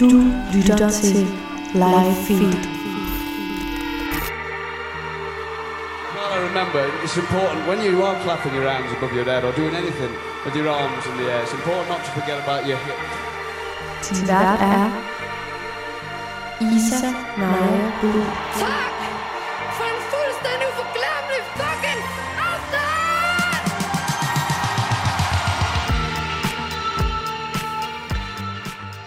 [0.00, 0.08] Du
[0.52, 1.26] lytter til
[1.74, 2.58] Live Feed.
[6.14, 9.52] Well, I remember it's important when you are clapping your hands above your head or
[9.52, 10.12] doing anything
[10.44, 11.42] with your arms in the air.
[11.42, 13.26] It's important not to forget about your hips.
[14.08, 14.90] Din vært er
[16.60, 18.24] Isa Naja Blue.
[18.58, 18.95] Tak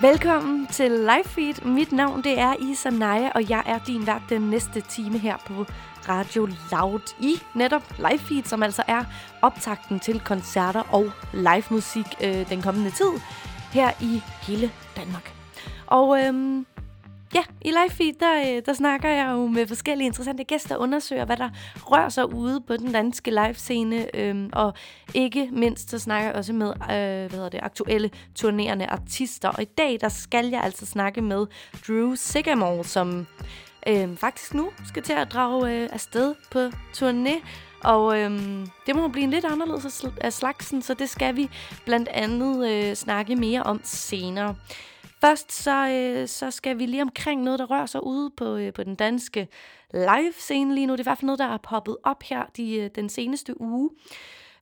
[0.02, 1.66] Velkommen til Live Feed.
[1.66, 5.38] Mit navn det er Isa Naja, og jeg er din vært den næste time her
[5.48, 5.66] på
[6.10, 9.04] Radio Loud i netop Live Feed, som altså er
[9.42, 13.12] optakten til koncerter og live musik øh, den kommende tid
[13.72, 15.34] her i hele Danmark.
[15.88, 16.66] Og øhm,
[17.34, 20.76] ja, i Live Feed, der, øh, der snakker jeg jo med øh, forskellige interessante gæster
[20.76, 24.16] og undersøger, hvad der rører sig ude på den danske livescene.
[24.16, 24.74] Øhm, og
[25.14, 29.50] ikke mindst, så snakker jeg også med øh, hvad hedder det, aktuelle turnerende artister.
[29.50, 31.46] Og i dag, der skal jeg altså snakke med
[31.88, 33.28] Drew Sigamore, som
[33.88, 36.60] øh, faktisk nu skal til at drage øh, afsted på
[36.98, 37.46] turné.
[37.84, 41.50] Og øhm, det må blive en lidt anderledes af slagsen, så det skal vi
[41.86, 44.56] blandt andet øh, snakke mere om senere.
[45.22, 48.74] Først så, øh, så skal vi lige omkring noget, der rører sig ude på, øh,
[48.74, 49.48] på den danske
[49.94, 50.94] live-scene lige nu.
[50.94, 53.62] Det er i hvert fald noget, der er poppet op her de, øh, den seneste
[53.62, 53.90] uge.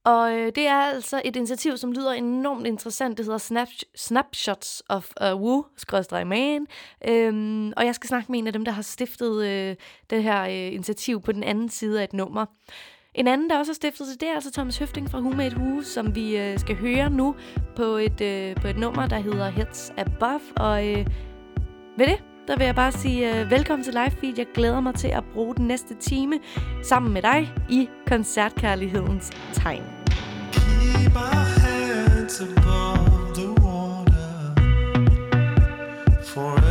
[0.03, 3.17] Og øh, det er altså et initiativ, som lyder enormt interessant.
[3.17, 5.65] Det hedder Snap Snapshots of a Woo,
[6.11, 6.67] man.
[7.07, 9.75] Øhm, og jeg skal snakke med en af dem, der har stiftet øh,
[10.09, 12.45] det her øh, initiativ på den anden side af et nummer.
[13.17, 15.53] En anden, der også har stiftet sig, det er altså Thomas Høfting fra Who et
[15.53, 17.35] Who, som vi øh, skal høre nu
[17.75, 20.39] på et, øh, på et nummer, der hedder Heads Above.
[20.55, 21.05] Og øh,
[21.97, 24.33] ved det, der vil jeg bare sige øh, velkommen til Live Feed.
[24.37, 26.39] Jeg glæder mig til at bruge den næste time
[26.83, 29.83] sammen med dig i koncertkærlighedens tegn.
[30.51, 34.53] Keep our heads above the water
[36.23, 36.66] forever.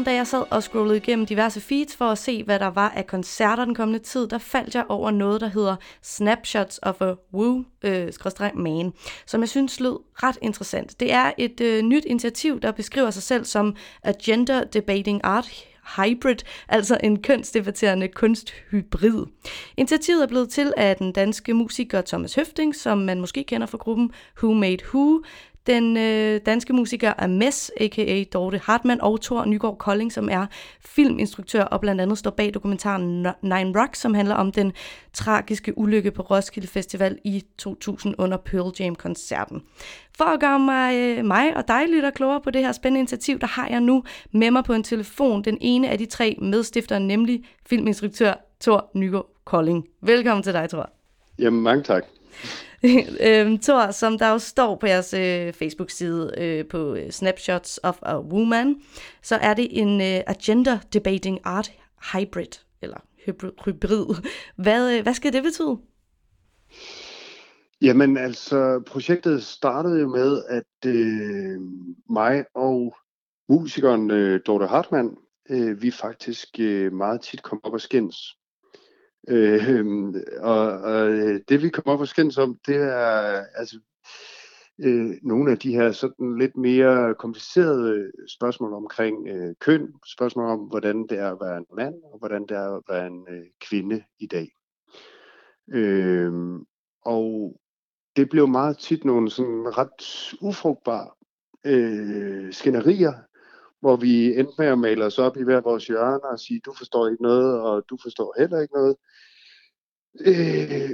[0.00, 2.88] Forleden, da jeg sad og scrollede igennem diverse feeds for at se, hvad der var
[2.96, 7.14] af koncerter den kommende tid, der faldt jeg over noget, der hedder Snapshots of a
[7.34, 8.12] Woo, øh,
[8.54, 8.92] man,
[9.26, 11.00] som jeg synes lød ret interessant.
[11.00, 15.66] Det er et øh, nyt initiativ, der beskriver sig selv som a gender debating art
[15.96, 16.36] hybrid,
[16.68, 19.26] altså en kønsdebatterende kunsthybrid.
[19.76, 23.78] Initiativet er blevet til af den danske musiker Thomas Høfting, som man måske kender fra
[23.78, 24.10] gruppen
[24.42, 25.22] Who Made Who,
[25.66, 28.24] den øh, danske musiker Ames, a.k.a.
[28.32, 30.46] Dorte Hartmann, og Thor Nygaard Kolding, som er
[30.80, 34.72] filminstruktør og blandt andet står bag dokumentaren Nine Rock, som handler om den
[35.12, 39.62] tragiske ulykke på Roskilde Festival i 2000 under Pearl Jam-koncerten.
[40.16, 43.38] For at gøre mig, øh, mig og dig lytter klogere på det her spændende initiativ,
[43.38, 47.00] der har jeg nu med mig på en telefon den ene af de tre medstiftere,
[47.00, 49.86] nemlig filminstruktør Thor Nygaard Kolding.
[50.02, 50.90] Velkommen til dig, Thor.
[51.38, 52.04] Jamen, mange tak.
[53.26, 57.98] øhm, Thor, som der jo står på jeres øh, Facebook-side øh, på øh, Snapshots of
[58.02, 58.76] a Woman,
[59.22, 61.72] så er det en øh, agenda debating art
[62.12, 62.96] hybrid, eller
[63.64, 64.06] hybrid.
[64.64, 65.78] Hvad, øh, hvad skal det betyde?
[67.82, 71.60] Jamen altså, projektet startede jo med, at øh,
[72.10, 72.96] mig og
[73.48, 75.16] musikeren øh, Dorte Hartmann,
[75.50, 78.36] øh, vi faktisk øh, meget tit kom op og skændes.
[79.28, 83.80] Øh, og, og øh, det vi kommer op og skændes om, det er altså
[84.80, 90.58] øh, nogle af de her sådan lidt mere komplicerede spørgsmål omkring øh, køn, spørgsmål om,
[90.58, 93.46] hvordan det er at være en mand, og hvordan det er at være en øh,
[93.60, 94.48] kvinde i dag.
[95.72, 96.32] Øh,
[97.04, 97.56] og
[98.16, 101.10] det blev meget tit nogle sådan ret ufrugtbare
[101.66, 103.12] øh, skænderier,
[103.80, 106.74] hvor vi endte med at male os op i hver vores hjørne og sige, du
[106.78, 108.96] forstår ikke noget, og du forstår heller ikke noget.
[110.20, 110.90] Øh,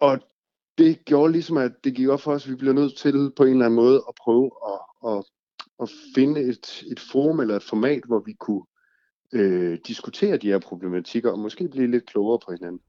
[0.00, 0.20] og
[0.78, 3.44] det gjorde ligesom, at det gik op for os, at vi blev nødt til på
[3.44, 5.24] en eller anden måde at prøve at, at,
[5.82, 8.62] at finde et, et forum eller et format, hvor vi kunne
[9.32, 12.80] øh, diskutere de her problematikker og måske blive lidt klogere på hinanden.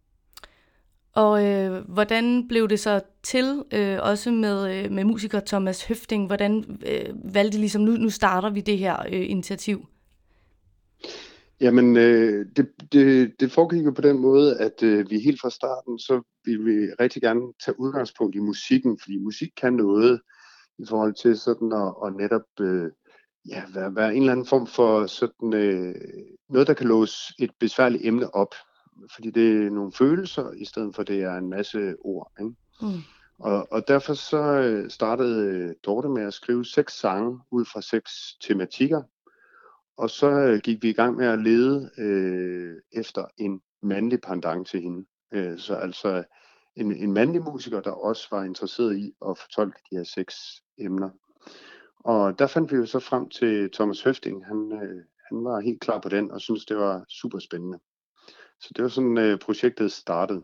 [1.18, 6.28] Og øh, hvordan blev det så til, øh, også med, øh, med musiker Thomas Høfting?
[6.28, 9.86] Hvordan øh, valgte ligesom, nu, nu starter vi det her øh, initiativ?
[11.62, 15.50] Jamen, øh, det, det, det foregik jo på den måde, at øh, vi helt fra
[15.50, 20.22] starten, så ville vi rigtig gerne tage udgangspunkt i musikken, fordi musik kan noget
[20.80, 22.92] i forhold til sådan at, at netop øh,
[23.50, 25.96] ja, være, være en eller anden form for sådan øh,
[26.50, 28.56] noget, der kan låse et besværligt emne op
[29.13, 32.31] fordi det er nogle følelser, i stedet for det er en masse ord.
[32.39, 32.56] Ikke?
[32.81, 33.01] Mm.
[33.39, 37.81] Og, og derfor så øh, startede øh, Dorte med at skrive seks sange ud fra
[37.81, 38.11] seks
[38.42, 39.01] tematikker,
[39.97, 44.68] og så øh, gik vi i gang med at lede øh, efter en mandlig pendant
[44.68, 45.06] til hende.
[45.33, 46.23] Øh, så altså
[46.75, 50.35] en, en mandlig musiker, der også var interesseret i at fortolke de her seks
[50.77, 51.09] emner.
[51.99, 54.45] Og der fandt vi jo så frem til Thomas Høfting.
[54.45, 57.80] Han, øh, han var helt klar på den og syntes, det var super spændende.
[58.61, 60.42] Så det var sådan, øh, projektet startede.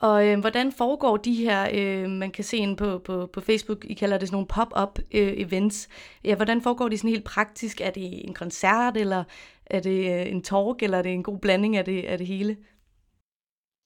[0.00, 3.84] Og øh, hvordan foregår de her, øh, man kan se ind på, på, på Facebook,
[3.84, 5.88] I kalder det sådan nogle pop-up øh, events.
[6.24, 7.80] Ja, hvordan foregår de sådan helt praktisk?
[7.80, 9.24] Er det en koncert, eller
[9.66, 12.26] er det øh, en talk, eller er det en god blanding af det, af det
[12.26, 12.56] hele?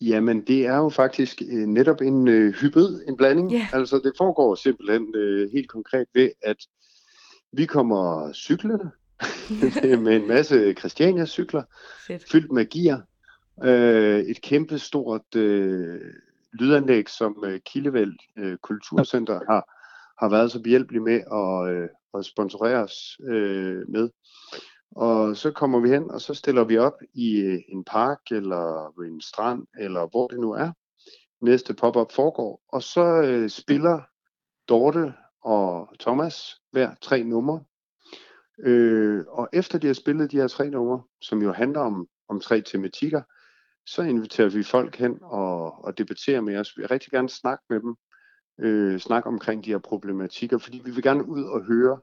[0.01, 3.53] Jamen, det er jo faktisk øh, netop en øh, hybrid, en blanding.
[3.53, 3.75] Yeah.
[3.75, 6.57] Altså, det foregår simpelthen øh, helt konkret ved, at
[7.53, 8.91] vi kommer cyklerne
[10.05, 11.63] med en masse Christiania-cykler,
[12.07, 13.03] fyldt med gear,
[13.63, 16.01] øh, et kæmpe stort øh,
[16.53, 19.73] lydanlæg, som øh, Kildevæld øh, Kulturcenter har,
[20.25, 24.11] har været så behjælpelig med at, øh, at sponsorere os øh, med.
[24.97, 28.95] Og så kommer vi hen, og så stiller vi op i øh, en park, eller
[29.01, 30.73] ved en strand, eller hvor det nu er.
[31.41, 32.63] Næste pop-up foregår.
[32.69, 34.01] Og så øh, spiller
[34.69, 37.65] Dorte og Thomas hver tre numre.
[38.59, 42.41] Øh, og efter de har spillet de her tre numre, som jo handler om, om
[42.41, 43.23] tre tematikker,
[43.87, 46.77] så inviterer vi folk hen og, og debatterer med os.
[46.77, 47.97] Vi vil rigtig gerne snakke med dem,
[48.61, 52.01] øh, snakke omkring de her problematikker, fordi vi vil gerne ud og høre,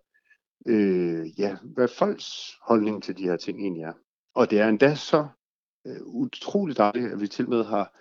[0.68, 3.94] øh, ja, hvad folks holdning til de her ting egentlig er.
[4.36, 5.28] Og det er endda så
[5.88, 7.98] øh, utroligt dejligt, at vi til med har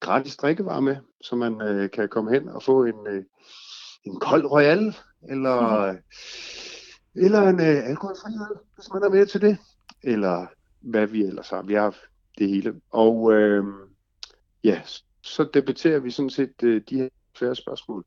[0.00, 3.24] gratis drikkevarer med, så man øh, kan komme hen og få en, øh,
[4.04, 4.96] en kold royal,
[5.28, 5.98] eller, mm.
[7.24, 9.58] eller en øh, alkoholfri øl, hvis man er med til det,
[10.02, 10.46] eller
[10.80, 11.62] hvad vi ellers har.
[11.62, 11.96] Vi har
[12.38, 12.80] det hele.
[12.90, 13.64] Og øh,
[14.64, 14.82] ja,
[15.22, 18.04] så debatterer vi sådan set øh, de her svære spørgsmål.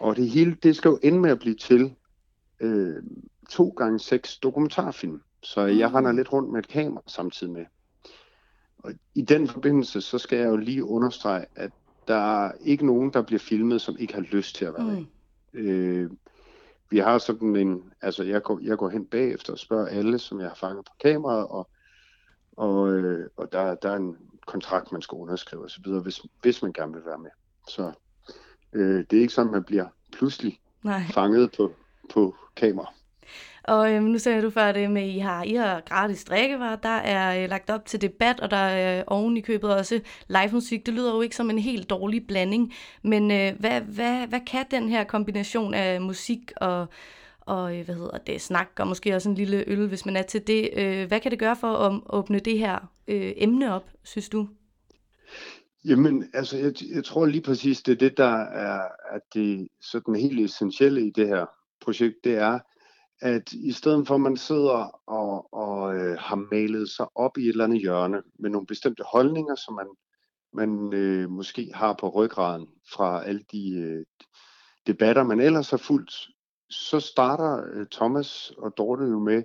[0.00, 1.94] Og det hele, det skal jo ende med at blive til
[2.60, 3.02] øh,
[3.50, 5.22] to gange seks dokumentarfilm.
[5.42, 7.64] Så jeg render lidt rundt med et kamera samtidig med.
[8.78, 11.70] Og i den forbindelse, så skal jeg jo lige understrege, at
[12.08, 15.06] der er ikke nogen, der bliver filmet, som ikke har lyst til at være mm.
[15.52, 16.10] Øh,
[16.90, 20.40] vi har sådan en, altså jeg går, jeg går hen bagefter og spørger alle, som
[20.40, 21.68] jeg har fanget på kameraet, og,
[22.56, 26.72] og, øh, og der, der er en kontrakt, man skal underskrive osv., hvis, hvis man
[26.72, 27.30] gerne vil være med.
[27.68, 27.92] Så
[28.72, 31.02] øh, det er ikke sådan, man bliver pludselig Nej.
[31.10, 31.72] fanget på,
[32.12, 32.92] på kamera.
[33.66, 36.76] Og øhm, nu sagde du før det med, at I har, I har gratis drikkevarer,
[36.76, 40.00] der er øh, lagt op til debat, og der er øh, oven i købet også
[40.28, 40.86] live musik.
[40.86, 42.72] Det lyder jo ikke som en helt dårlig blanding,
[43.02, 46.86] men øh, hvad, hvad, hvad kan den her kombination af musik og,
[47.46, 50.22] og øh, hvad hedder det, snak, og måske også en lille øl, hvis man er
[50.22, 50.70] til det.
[50.76, 54.48] Øh, hvad kan det gøre for at åbne det her øh, emne op, synes du?
[55.84, 60.14] Jamen, altså, jeg, jeg tror lige præcis, det er det, der er at det sådan
[60.14, 61.46] helt essentielle i det her
[61.80, 62.58] projekt, det er,
[63.20, 67.42] at i stedet for, at man sidder og, og øh, har malet sig op i
[67.42, 69.86] et eller andet hjørne med nogle bestemte holdninger, som man,
[70.52, 74.04] man øh, måske har på ryggraden fra alle de øh,
[74.86, 76.14] debatter, man ellers har fulgt,
[76.70, 79.42] så starter øh, Thomas og Dorte jo med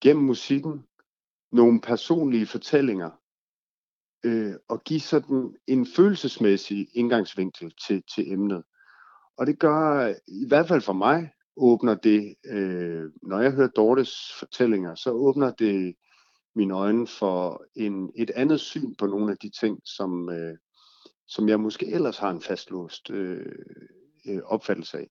[0.00, 0.84] gennem musikken
[1.52, 3.10] nogle personlige fortællinger
[4.24, 8.64] øh, og give sådan en følelsesmæssig indgangsvinkel til, til emnet.
[9.36, 14.32] Og det gør, i hvert fald for mig, åbner det, øh, når jeg hører Dortes
[14.38, 15.94] fortællinger, så åbner det
[16.54, 20.56] mine øjne for en, et andet syn på nogle af de ting, som, øh,
[21.26, 23.46] som jeg måske ellers har en fastlåst øh,
[24.28, 25.10] øh, opfattelse af.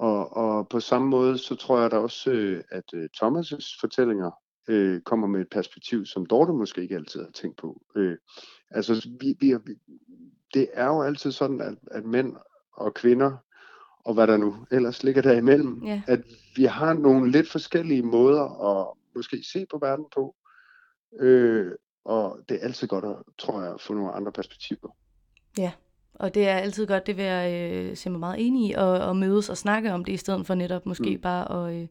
[0.00, 4.30] Og, og på samme måde, så tror jeg da også, øh, at øh, Thomas' fortællinger
[4.68, 7.82] øh, kommer med et perspektiv, som Dorte måske ikke altid har tænkt på.
[7.96, 8.16] Øh,
[8.70, 9.54] altså, vi, vi,
[10.54, 12.36] det er jo altid sådan, at, at mænd
[12.72, 13.36] og kvinder,
[14.04, 16.02] og hvad der nu ellers ligger der imellem, Ja.
[16.06, 16.20] at
[16.56, 20.36] vi har nogle lidt forskellige måder at måske se på verden på.
[21.20, 21.72] Øh,
[22.04, 24.96] og det er altid godt at, tror jeg, at få nogle andre perspektiver.
[25.58, 25.72] Ja,
[26.20, 29.08] og det er altid godt, det vil jeg øh, se mig meget enig i, at,
[29.10, 31.20] at mødes og snakke om det, i stedet for netop måske mm.
[31.20, 31.88] bare at, øh,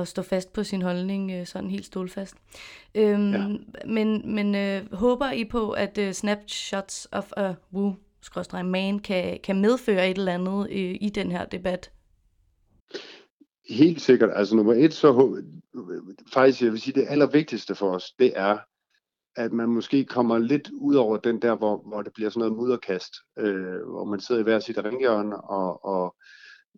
[0.00, 2.34] at stå fast på sin holdning, øh, sådan helt stålfast.
[2.94, 3.46] Øhm, Ja.
[3.86, 7.94] Men, men øh, håber I på, at øh, Snapshots of a Woo
[8.64, 11.90] man kan, kan medføre et eller andet øh, i den her debat?
[13.68, 14.30] Helt sikkert.
[14.34, 15.42] Altså nummer et, så
[16.32, 18.58] faktisk, jeg vil sige, det allervigtigste for os, det er,
[19.36, 22.56] at man måske kommer lidt ud over den der, hvor, hvor det bliver sådan noget
[22.56, 26.14] mudderkast, øh, hvor man sidder i hver sit ringhjørne og, og,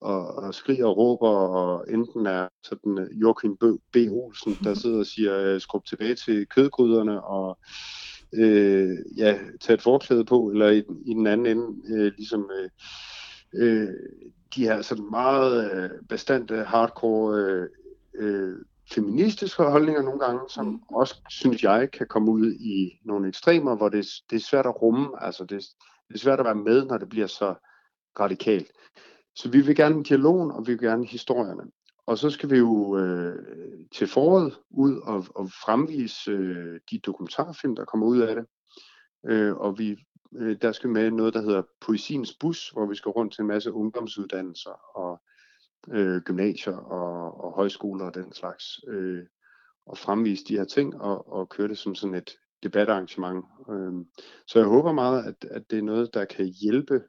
[0.00, 3.56] og, og skriger og råber, og enten er sådan øh, Joachim
[3.92, 3.96] B.
[4.10, 7.58] Olsen, der sidder og siger, øh, skrub tilbage til kødgryderne, og
[8.34, 12.50] øh, ja, tage et forklæde på, eller i, den- i den anden ende, øh, ligesom
[12.58, 12.68] øh,
[13.54, 13.88] øh,
[14.54, 17.68] de her sådan meget øh, bestandte, hardcore øh,
[18.14, 18.56] øh,
[18.94, 20.80] feministiske holdninger nogle gange, som Mm.
[20.94, 24.82] også, synes jeg, kan komme ud i nogle ekstremer, hvor det, det er svært at
[24.82, 25.60] rumme, altså det,
[26.08, 27.54] det er svært at være med, når det bliver så
[28.20, 28.72] radikalt.
[29.36, 31.62] Så vi vil gerne dialogen, og vi vil gerne historierne.
[32.06, 33.36] Og så skal vi jo øh,
[33.94, 38.46] til foråret ud og, og fremvise øh, de dokumentarfilm, der kommer ud af det.
[39.26, 39.96] Øh, og vi,
[40.36, 43.48] øh, der skal med noget, der hedder Poesiens Bus, hvor vi skal rundt til en
[43.48, 45.22] masse ungdomsuddannelser og
[45.90, 48.64] øh, gymnasier og, og højskoler og den slags.
[48.88, 49.22] Øh,
[49.86, 52.30] og fremvise de her ting og, og køre det som sådan et
[52.62, 53.44] debatarrangement.
[53.70, 53.92] Øh,
[54.46, 57.00] så jeg håber meget, at, at det er noget, der kan hjælpe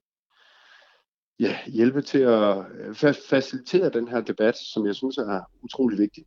[1.39, 5.99] ja, hjælpe til at øh, fa- facilitere den her debat, som jeg synes er utrolig
[5.99, 6.25] vigtig.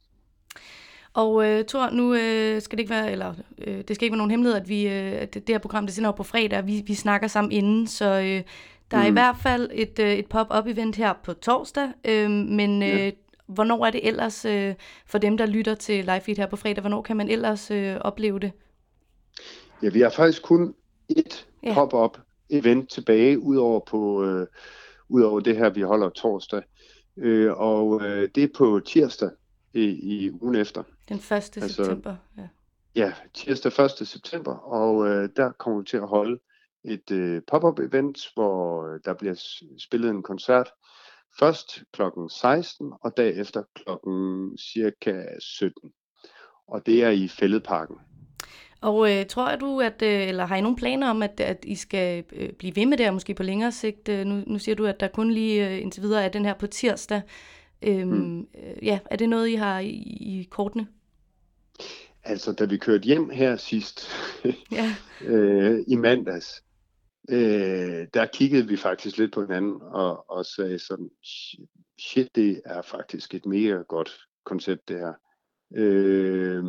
[1.15, 4.19] Og øh, Tor, nu øh, skal det ikke være, eller øh, det skal ikke være
[4.19, 6.83] nogen hemmelighed, at vi, øh, at det, her program, det sender op på fredag, vi,
[6.87, 8.43] vi snakker sammen inden, så øh,
[8.91, 9.15] der er i Mm.
[9.15, 13.11] hvert fald et, øh, et pop-up event her på torsdag, øh, men øh, Ja.
[13.47, 14.75] hvornår er det ellers, øh,
[15.07, 17.97] for dem, der lytter til live feed her på fredag, hvornår kan man ellers øh,
[17.97, 18.53] opleve det?
[19.83, 20.75] Ja, vi har faktisk kun
[21.09, 21.69] et Ja.
[21.69, 21.75] ja.
[21.75, 22.19] pop-up
[22.51, 24.47] event tilbage, udover på øh,
[25.09, 26.63] udover det her, vi holder torsdag.
[27.17, 29.31] Øh, og øh, det er på tirsdag
[29.75, 30.83] i, i ugen efter.
[31.09, 31.33] Den 1.
[31.33, 32.17] Altså- september.
[32.39, 32.43] Ja.
[32.97, 34.09] Ja, tirsdag 1.
[34.09, 36.39] september, og øh, der kommer vi til at holde
[36.87, 39.35] et øh, pop-up event, hvor øh, der bliver
[39.79, 40.71] spillet en koncert
[41.39, 45.91] først klokken 16, og derefter klokken cirka 17.
[46.69, 47.97] Og det er i Fælledparken.
[48.81, 51.75] Og øh, tror du, at, øh, eller har I nogle planer om, at, at I
[51.75, 54.09] skal øh, blive ved med det, og måske på længere sigt?
[54.09, 56.55] Øh, nu, nu siger du, at der kun lige øh, indtil videre er den her
[56.55, 57.23] på tirsdag.
[57.83, 58.41] Øhm, Mm.
[58.41, 59.89] øh, ja, er det noget, I har i,
[60.21, 60.87] i kortene?
[62.25, 64.09] Altså, da vi kørte hjem her sidst
[64.73, 64.95] Ja.
[65.33, 66.63] øh, i mandags,
[67.29, 71.11] øh, der kiggede vi faktisk lidt på hinanden og, og sagde sådan,
[72.01, 74.11] shit, det er faktisk et mega godt
[74.45, 75.13] koncept, det her.
[75.77, 76.65] Øh,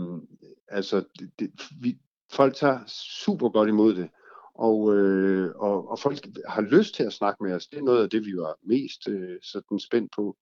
[0.68, 1.98] altså, det, det, vi,
[2.32, 4.10] folk tager super godt imod det,
[4.56, 7.68] og, øh, og, og folk har lyst til at snakke med os.
[7.68, 10.38] Det er noget af det, vi var mest øh, sådan spændt på.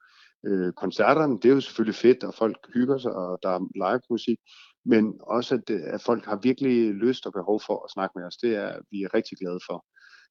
[0.45, 4.01] Øh, koncerterne, det er jo selvfølgelig fedt, og folk hygger sig, og der er live
[4.09, 4.39] musik,
[4.85, 8.25] men også at, øh, at folk har virkelig lyst og behov for at snakke med
[8.25, 8.37] os.
[8.37, 9.85] Det er vi er rigtig glade for.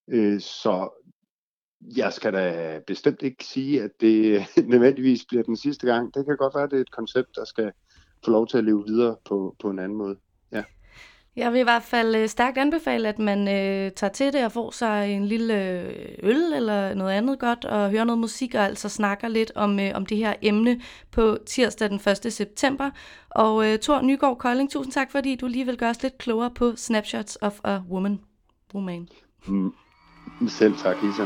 [0.09, 0.89] Øh, så
[1.97, 6.15] jeg skal da bestemt ikke sige, at det nødvendigvis bliver den sidste gang.
[6.15, 7.73] Det kan godt være, at det er et koncept, der skal
[8.25, 10.17] få lov til at leve videre på, på en anden måde.
[10.53, 10.63] Ja.
[11.37, 14.53] Jeg vil i hvert fald øh, stærkt anbefale, at man øh, tager til det og
[14.53, 18.61] får sig en lille øh, øl eller noget andet godt og hører noget musik og
[18.61, 20.81] altså snakker lidt om, øh, om det her emne
[21.11, 22.33] på tirsdag den 1.
[22.33, 22.91] september.
[23.31, 26.51] Og øh, Thor Nygaard Kolding, tusind tak, fordi du lige vil gøre os lidt klogere
[26.51, 28.21] på Snapshots of a Woman.
[28.75, 29.09] Woman.
[29.47, 29.73] Mm.
[30.49, 31.25] Selv tak, Isa.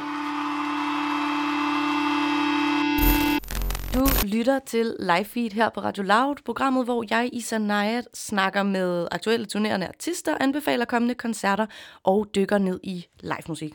[3.95, 8.62] Du lytter til Live Feed her på Radio Loud, programmet, hvor jeg, Isa Nayat, snakker
[8.62, 11.67] med aktuelle turnerende artister, anbefaler kommende koncerter
[12.03, 13.75] og dykker ned i live musik.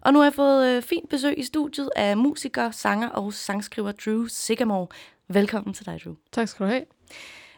[0.00, 3.92] Og nu har jeg fået øh, fint besøg i studiet af musiker, sanger og sangskriver
[3.92, 4.86] Drew Sigamore.
[5.28, 6.14] Velkommen til dig, Drew.
[6.32, 6.84] Tak skal du have.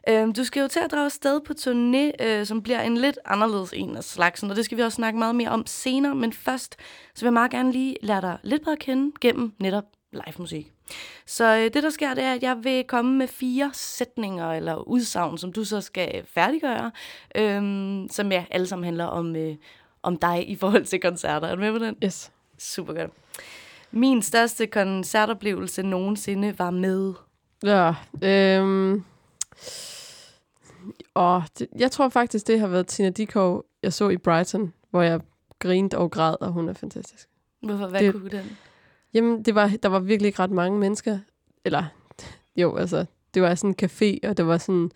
[0.08, 3.18] Øhm, du skal jo til at drage sted på turné, øh, som bliver en lidt
[3.24, 6.14] anderledes en af slagsen, og det skal vi også snakke meget mere om senere.
[6.14, 6.76] Men først,
[7.14, 10.34] så vil jeg meget gerne lige lære dig lidt bedre at kende gennem netop live
[10.38, 10.72] musik.
[11.26, 14.88] Så øh, det, der sker, det er, at jeg vil komme med fire sætninger eller
[14.88, 16.90] udsagn, som du så skal færdiggøre,
[17.34, 19.56] øhm, som ja, alle sammen handler om, øh,
[20.02, 21.48] om dig i forhold til koncerter.
[21.48, 21.96] Er du med på den?
[22.04, 22.32] Yes.
[22.58, 23.10] Super godt.
[23.90, 27.12] Min største koncertoplevelse nogensinde var med...
[27.62, 29.04] Ja, øhm,
[31.14, 35.02] og det, jeg tror faktisk, det har været Tina Dickow, jeg så i Brighton, hvor
[35.02, 35.20] jeg
[35.58, 37.28] grinte og græd, og hun er fantastisk.
[37.62, 37.86] Hvorfor?
[37.86, 38.56] Hvad Det- kunne den?
[39.14, 41.18] Jamen, det var, der var virkelig ikke ret mange mennesker.
[41.64, 41.84] Eller,
[42.56, 44.90] jo, altså, det var sådan en café, og det var sådan...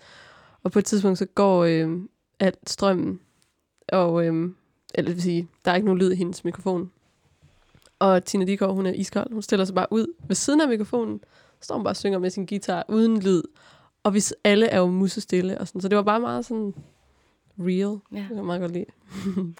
[0.63, 1.99] Og på et tidspunkt, så går øh,
[2.41, 3.21] alt strømmen,
[3.93, 4.27] og...
[4.27, 4.51] Øh,
[4.95, 6.91] eller det vil sige, der er ikke nogen lyd i hendes mikrofon.
[7.99, 9.33] Og Tina Dickow, hun er iskold.
[9.33, 11.21] Hun stiller sig bare ud ved siden af mikrofonen.
[11.61, 13.43] Så står hun bare og synger med sin guitar uden lyd.
[14.09, 15.81] Og hvis alle er jo musestille og sådan.
[15.81, 16.75] Så det var bare meget sådan
[17.59, 17.99] real.
[18.13, 18.19] Ja.
[18.19, 18.85] Det kan jeg meget godt lide.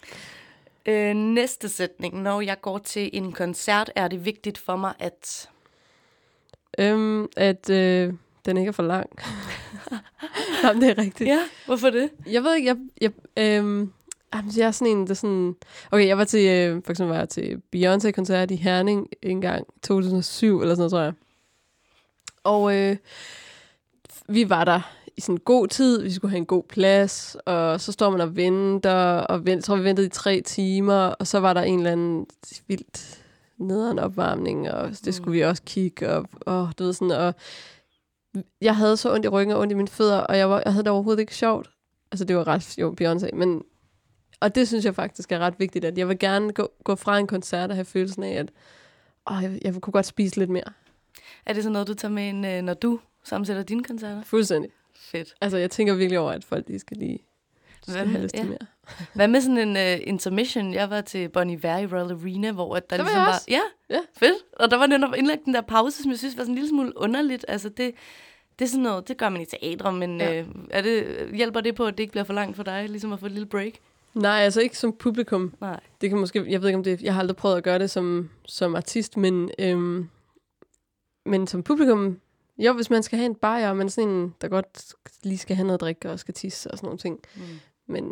[0.85, 2.21] Øh, næste sætning.
[2.21, 5.49] Når jeg går til en koncert, er det vigtigt for mig, at...
[6.79, 8.13] Øhm, at øh,
[8.45, 9.09] den ikke er for lang.
[10.63, 11.27] Jamen, det er rigtigt.
[11.29, 12.09] Ja, hvorfor det?
[12.25, 13.93] Jeg ved ikke, jeg, jeg, øhm,
[14.35, 15.55] jamen, jeg er sådan en, der sådan...
[15.91, 19.67] Okay, jeg var til, øh, for eksempel var jeg til Beyoncé-koncert i Herning en gang,
[19.81, 21.13] 2007 eller sådan noget, tror jeg.
[22.43, 22.97] Og øh,
[24.29, 24.81] vi var der
[25.17, 28.21] i sådan en god tid, vi skulle have en god plads, og så står man
[28.21, 31.61] og venter, og vent, jeg tror, vi ventede i tre timer, og så var der
[31.61, 32.27] en eller anden
[32.67, 33.23] vildt
[33.57, 37.33] nederen opvarmning, og det skulle vi også kigge, og, og du ved sådan, og
[38.61, 40.73] jeg havde så ondt i ryggen og ondt i mine fødder, og jeg, var, jeg
[40.73, 41.69] havde det overhovedet ikke sjovt.
[42.11, 43.61] Altså, det var ret, jo, Beyoncé, men...
[44.41, 47.17] Og det synes jeg faktisk er ret vigtigt, at jeg vil gerne gå, gå fra
[47.17, 48.51] en koncert og have følelsen af, at
[49.31, 50.73] åh, jeg, jeg kunne godt spise lidt mere.
[51.45, 54.23] Er det sådan noget, du tager med øh, når du sammensætter dine koncerter?
[54.23, 54.71] Fuldstændig.
[54.95, 55.33] Fedt.
[55.41, 57.19] Altså, jeg tænker virkelig over, at folk de skal lige
[57.81, 58.49] skal Hvad have lyst til ja.
[58.49, 58.57] mere.
[59.13, 60.73] Hvad med sådan en uh, intermission?
[60.73, 63.33] Jeg var til Bon Iver i Royal Arena, hvor at der, Der var ligesom var...
[63.33, 63.45] også.
[63.47, 63.99] Ja, Ja.
[64.17, 64.37] fedt.
[64.53, 66.69] Og der var netop indlagt den der pause, som jeg synes var sådan en lille
[66.69, 67.45] smule underligt.
[67.47, 67.91] Altså det,
[68.59, 70.19] det er sådan noget, det gør man i teatre, men.
[70.21, 70.39] Ja.
[70.39, 73.13] øh, er det, hjælper det på, at det ikke bliver for langt for dig, ligesom
[73.13, 73.73] at få et lille break?
[74.13, 75.53] Nej, altså ikke som publikum.
[75.61, 75.79] Nej.
[76.01, 77.89] Det kan måske, jeg ved ikke om det, jeg har aldrig prøvet at gøre det
[77.89, 80.09] som, som artist, men, øhm,
[81.25, 82.19] men som publikum,
[82.59, 84.93] jo, hvis man skal have en bajer, og man er sådan en, der godt
[85.23, 87.19] lige skal have noget at drikke og skal tisse og sådan nogle ting.
[87.35, 87.41] Mm.
[87.87, 88.11] Men nej,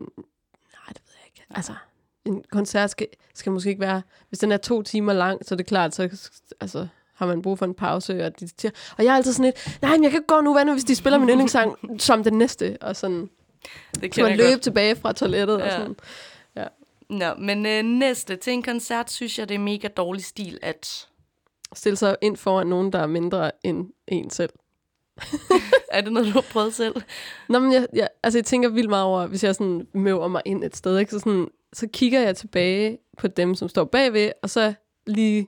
[0.87, 1.45] det ved jeg ikke.
[1.49, 1.73] Altså,
[2.25, 4.01] en koncert skal, skal måske ikke være...
[4.29, 6.29] Hvis den er to timer lang, så er det klart, så
[6.61, 8.25] altså, har man brug for en pause.
[8.25, 10.41] Og, de, siger- og jeg er altid sådan lidt, nej, men jeg kan ikke gå
[10.41, 12.77] nu, hvad nu, hvis de spiller min yndlingssang som den næste?
[12.81, 13.29] Og sådan,
[14.01, 14.61] Det så man løbe godt.
[14.61, 15.71] tilbage fra toilettet og Ja.
[15.77, 15.95] sådan.
[17.09, 18.35] Nå, men øh, næste.
[18.35, 21.07] Til en koncert synes jeg, det er mega dårlig stil, at...
[21.75, 24.53] Stille sig ind foran nogen, der er mindre end en selv.
[25.91, 26.95] Er det noget, du har prøvet selv?
[27.49, 30.41] Nå, men jeg, jeg, altså, jeg tænker vildt meget over, hvis jeg sådan møver mig
[30.45, 31.11] ind et sted, ikke?
[31.11, 34.73] Så, sådan, så kigger jeg tilbage på dem, som står bagved, og så
[35.07, 35.47] lige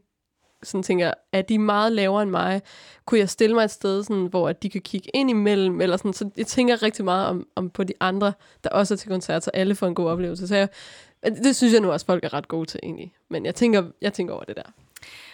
[0.64, 2.62] sådan tænker, er de meget lavere end mig?
[3.06, 5.82] Kunne jeg stille mig et sted, sådan, hvor de kan kigge ind imellem?
[5.82, 8.98] Eller sådan, så jeg tænker rigtig meget om, om på de andre, der også er
[8.98, 10.48] til koncert, så alle får en god oplevelse.
[10.48, 10.70] Så jeg,
[11.24, 13.14] det synes jeg nu også, folk er ret gode til egentlig.
[13.30, 14.72] Men jeg tænker, jeg tænker over det der.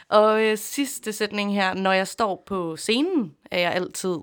[0.10, 1.74] Og øh, sidste sætning her.
[1.74, 4.18] Når jeg står på scenen, er jeg altid...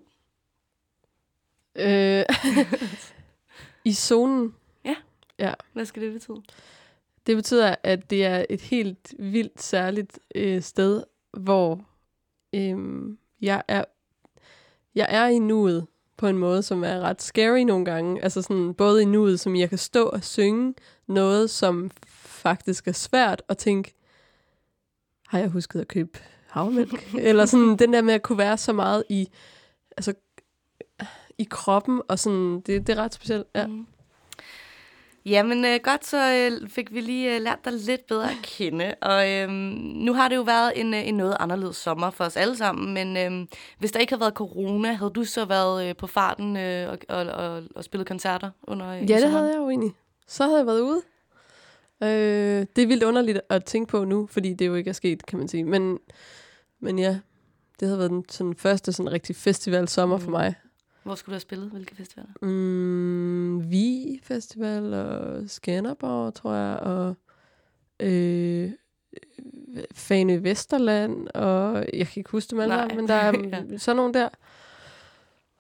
[1.77, 2.25] Øh,
[3.85, 4.55] I zonen,
[5.73, 6.43] Hvad skal det betyde?
[7.27, 11.81] Det betyder, at det er et helt vildt særligt øh, sted, hvor
[12.55, 13.85] øhm, jeg er
[14.95, 18.23] jeg er i nuet på en måde, som er ret scary nogle gange.
[18.23, 20.75] Altså sådan både i nuet, som jeg kan stå og synge
[21.07, 23.95] noget, som faktisk er svært at tænke,
[25.33, 26.19] har jeg husket at købe
[26.49, 27.15] havmælk.
[27.19, 29.29] Eller sådan den der med at kunne være så meget i,
[29.97, 30.15] altså,
[31.39, 33.47] i kroppen, og sådan, det, det er ret specielt.
[33.55, 33.67] Ja.
[33.67, 33.87] Mm.
[35.27, 38.95] Jamen øh, godt, så øh, fik vi lige øh, lært dig lidt bedre at kende.
[39.03, 39.49] Og øh,
[39.95, 42.95] nu har det jo været en, øh, en noget anderledes sommer for os alle sammen,
[42.95, 43.47] men øh,
[43.79, 46.99] hvis der ikke havde været corona, havde du så været øh, på farten øh, og,
[47.09, 49.93] og, og, og spillet koncerter under øh, Ja, det havde jeg jo egentlig.
[50.27, 51.03] Så havde jeg været ude.
[52.03, 55.27] Øh, det er vildt underligt at tænke på nu, fordi det jo ikke er sket,
[55.27, 55.65] kan man sige.
[55.65, 55.99] Men,
[56.81, 57.19] men ja,
[57.81, 60.33] det havde været den sådan, første sådan rigtig festival sommer for Mm.
[60.33, 60.55] mig.
[61.03, 61.71] Hvor skulle du have spillet?
[61.71, 62.29] Hvilke festivaler?
[62.43, 67.15] Mm, Vi Festival og Skanderborg, tror jeg, og
[68.01, 68.71] øh,
[69.95, 73.33] Fane Vesterland, og jeg kan ikke huske dem alle men der er
[73.73, 73.79] Ja.
[73.79, 74.29] sådan nogle der.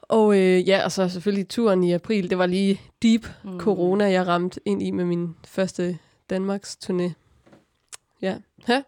[0.02, 3.58] Og øh, ja, og så selvfølgelig turen i april, det var lige deep Mm.
[3.60, 5.98] corona, jeg ramte ind i med min første
[6.30, 7.12] Danmarks turné.
[8.22, 8.36] Ja,
[8.68, 8.82] ja.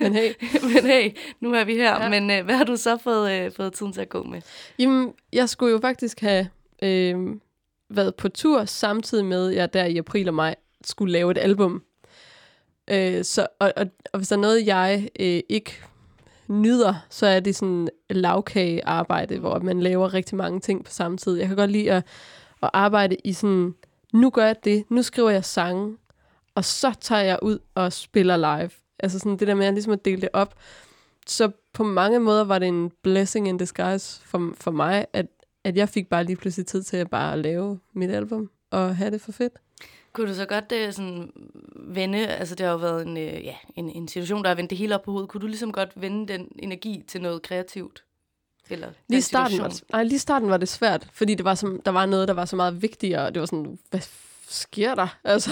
[0.00, 0.32] men hey,
[0.74, 1.90] men hey, nu er vi her.
[1.90, 2.02] Ja.
[2.02, 2.08] Ja.
[2.08, 4.42] Men øh, hvad har du så fået, øh, fået tiden til at gå med?
[4.78, 6.48] Jamen, jeg skulle jo faktisk have
[6.82, 7.36] øh,
[7.88, 11.38] været på tur samtidig med, at jeg der i april og maj skulle lave et
[11.38, 11.82] album.
[12.90, 15.82] Øh, så, og, og, og hvis der er noget, jeg øh, ikke
[16.48, 21.38] nyder, så er det sådan lavkagearbejde, hvor man laver rigtig mange ting på samme tid.
[21.38, 22.06] Jeg kan godt lide at,
[22.62, 23.74] at arbejde i sådan,
[24.12, 25.96] nu gør jeg det, nu skriver jeg sange,
[26.54, 28.70] og så tager jeg ud og spiller live.
[28.98, 30.54] Altså sådan det der med at, ligesom at dele det op.
[31.26, 35.26] Så på mange måder var det en blessing in disguise for, for mig, at,
[35.64, 39.10] at jeg fik bare lige pludselig tid til at bare lave mit album og have
[39.10, 39.52] det for fedt.
[40.12, 41.32] Kunne du så godt øh, sådan
[41.76, 44.70] vende, altså det har jo været en, øh, ja, en, en situation, der har vendt
[44.70, 45.28] det hele op på hovedet.
[45.28, 48.04] Kunne du ligesom godt vende den energi til noget kreativt?
[48.70, 51.80] Eller Lige starten, var, det- nej, lige starten var det svært, fordi det var som,
[51.84, 54.00] der var noget, der var så meget vigtigere, og det var sådan, hvad
[54.48, 55.18] sker der?
[55.24, 55.50] Altså,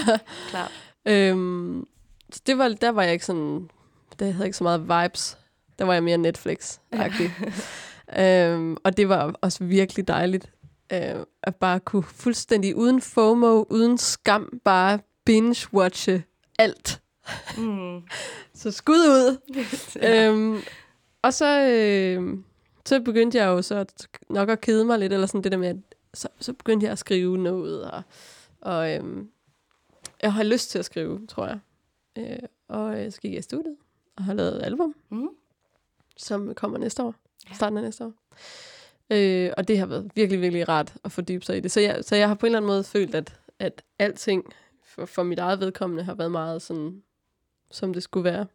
[0.51, 0.73] Klart.
[1.09, 1.87] Øhm,
[2.33, 3.71] så det var, der var jeg ikke sådan,
[4.19, 5.39] der havde ikke så meget vibes.
[5.79, 7.31] Der var jeg mere Netflix-agtig.
[8.23, 10.53] øhm, og det var også virkelig dejligt,
[10.93, 14.99] øh, at bare kunne fuldstændig uden FOMO, uden skam, bare
[15.31, 16.21] binge-watche
[16.59, 17.01] alt.
[17.59, 18.01] Mm.
[18.55, 19.39] Så skud ud!
[20.09, 20.61] øhm,
[21.23, 22.39] og så, øh,
[22.87, 25.59] så begyndte jeg jo så at- nok at kede mig lidt, eller sådan det der
[25.59, 25.77] med, at
[26.15, 28.03] så, så begyndte jeg at skrive noget, og,
[28.61, 29.05] og øh,
[30.23, 31.59] jeg har lyst til at skrive, tror jeg.
[32.19, 33.77] Øh, og øh, så gik jeg i studiet,
[34.17, 35.29] og har lavet et album, Mm.
[36.17, 37.15] som kommer næste år,
[37.55, 38.13] starten af næste år.
[39.13, 41.71] Øh, og det har været virkelig, virkelig rart at fordybe sig i det.
[41.71, 44.53] Så jeg, så jeg har på en eller anden måde følt, at, at alting
[44.85, 47.03] for, for mit eget vedkommende har været meget sådan,
[47.71, 48.47] som det skulle være.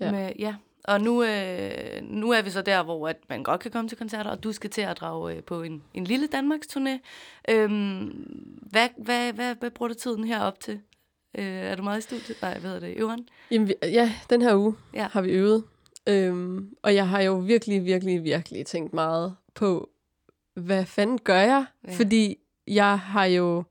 [0.00, 0.04] Ja.
[0.06, 0.12] Ja.
[0.12, 0.54] Med, ja.
[0.88, 1.70] Og nu, øh,
[2.02, 4.52] nu er vi så der, hvor at man godt kan komme til koncerter, og du
[4.52, 6.98] skal til at drage øh, på en, en lille Danmarks turné.
[7.48, 8.06] Øhm,
[8.70, 10.80] hvad, hvad, hvad, hvad bruger du tiden herop til?
[11.38, 12.42] Øh, er du meget i studiet?
[12.42, 12.96] Nej, hvad hedder det?
[12.96, 13.28] Øveren?
[13.50, 15.08] Jamen, vi- ja, den her uge ja.
[15.12, 15.64] Har vi øvet.
[16.06, 19.90] Øhm, og jeg har jo virkelig, virkelig, virkelig tænkt meget på,
[20.54, 21.64] hvad fanden gør jeg?
[21.88, 21.92] Ja.
[21.92, 23.64] Fordi jeg har jo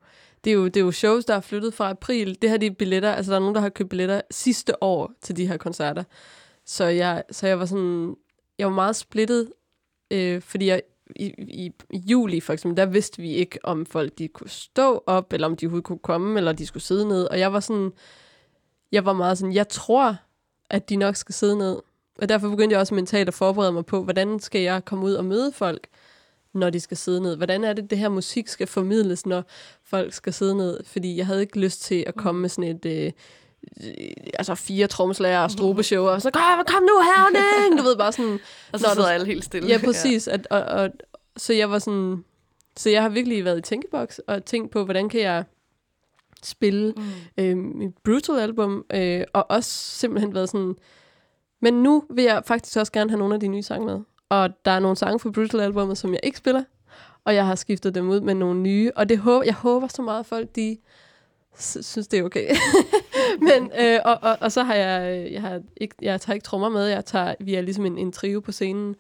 [0.44, 0.66] det, er jo...
[0.66, 2.38] det er jo shows, der er flyttet fra april.
[2.42, 3.12] Det her de er billetter.
[3.14, 6.04] Altså, der er nogen, der har købt billetter sidste år til de her koncerter.
[6.68, 8.16] Så jeg, så jeg var sådan...
[8.60, 9.52] Jeg var meget splittet,
[10.12, 10.82] øh, fordi jeg,
[11.16, 15.04] i, i, i juli for eksempel, der vidste vi ikke, om folk de kunne stå
[15.06, 17.24] op, eller om de overhovedet kunne komme, eller de skulle sidde ned.
[17.24, 17.92] Og jeg var sådan...
[18.92, 20.18] Jeg var meget sådan, jeg tror,
[20.70, 21.78] at de nok skal sidde ned.
[22.22, 25.14] Og derfor begyndte jeg også mentalt at forberede mig på, hvordan skal jeg komme ud
[25.14, 25.88] og møde folk,
[26.54, 27.36] når de skal sidde ned?
[27.38, 29.44] Hvordan er det, det her musik skal formidles, når
[29.84, 30.84] folk skal sidde ned?
[30.84, 32.86] Fordi jeg havde ikke lyst til at komme med sådan et...
[32.86, 33.12] Øh,
[34.34, 37.80] altså fire trommeslager og strobeshow, og så kom, kom nu herning!
[37.80, 38.40] Du ved, bare sådan...
[38.74, 39.70] Og så sidder alle helt stille.
[39.70, 40.28] Ja, præcis.
[40.28, 40.90] At, og, og,
[41.38, 42.24] så jeg var sådan...
[42.78, 45.44] Så jeg har virkelig været i tænkeboks og tænkt på, hvordan kan jeg
[46.44, 47.04] spille Mm.
[47.38, 50.76] øh, mit Brutal-album, øh, og også simpelthen været sådan,
[51.62, 54.00] men nu vil jeg faktisk også gerne have nogle af de nye sange med.
[54.30, 56.64] Og der er nogle sange fra Brutal-albummet, som jeg ikke spiller,
[57.26, 60.02] og jeg har skiftet dem ud med nogle nye, og det håber, jeg håber så
[60.02, 60.78] meget, at folk de
[61.60, 62.48] synes, det er okay.
[63.50, 66.44] men, øh, og, og, og, så har jeg, øh, jeg, har ikke, jeg tager ikke
[66.44, 68.96] trommer med, jeg tager, vi er ligesom en, en trio på scenen,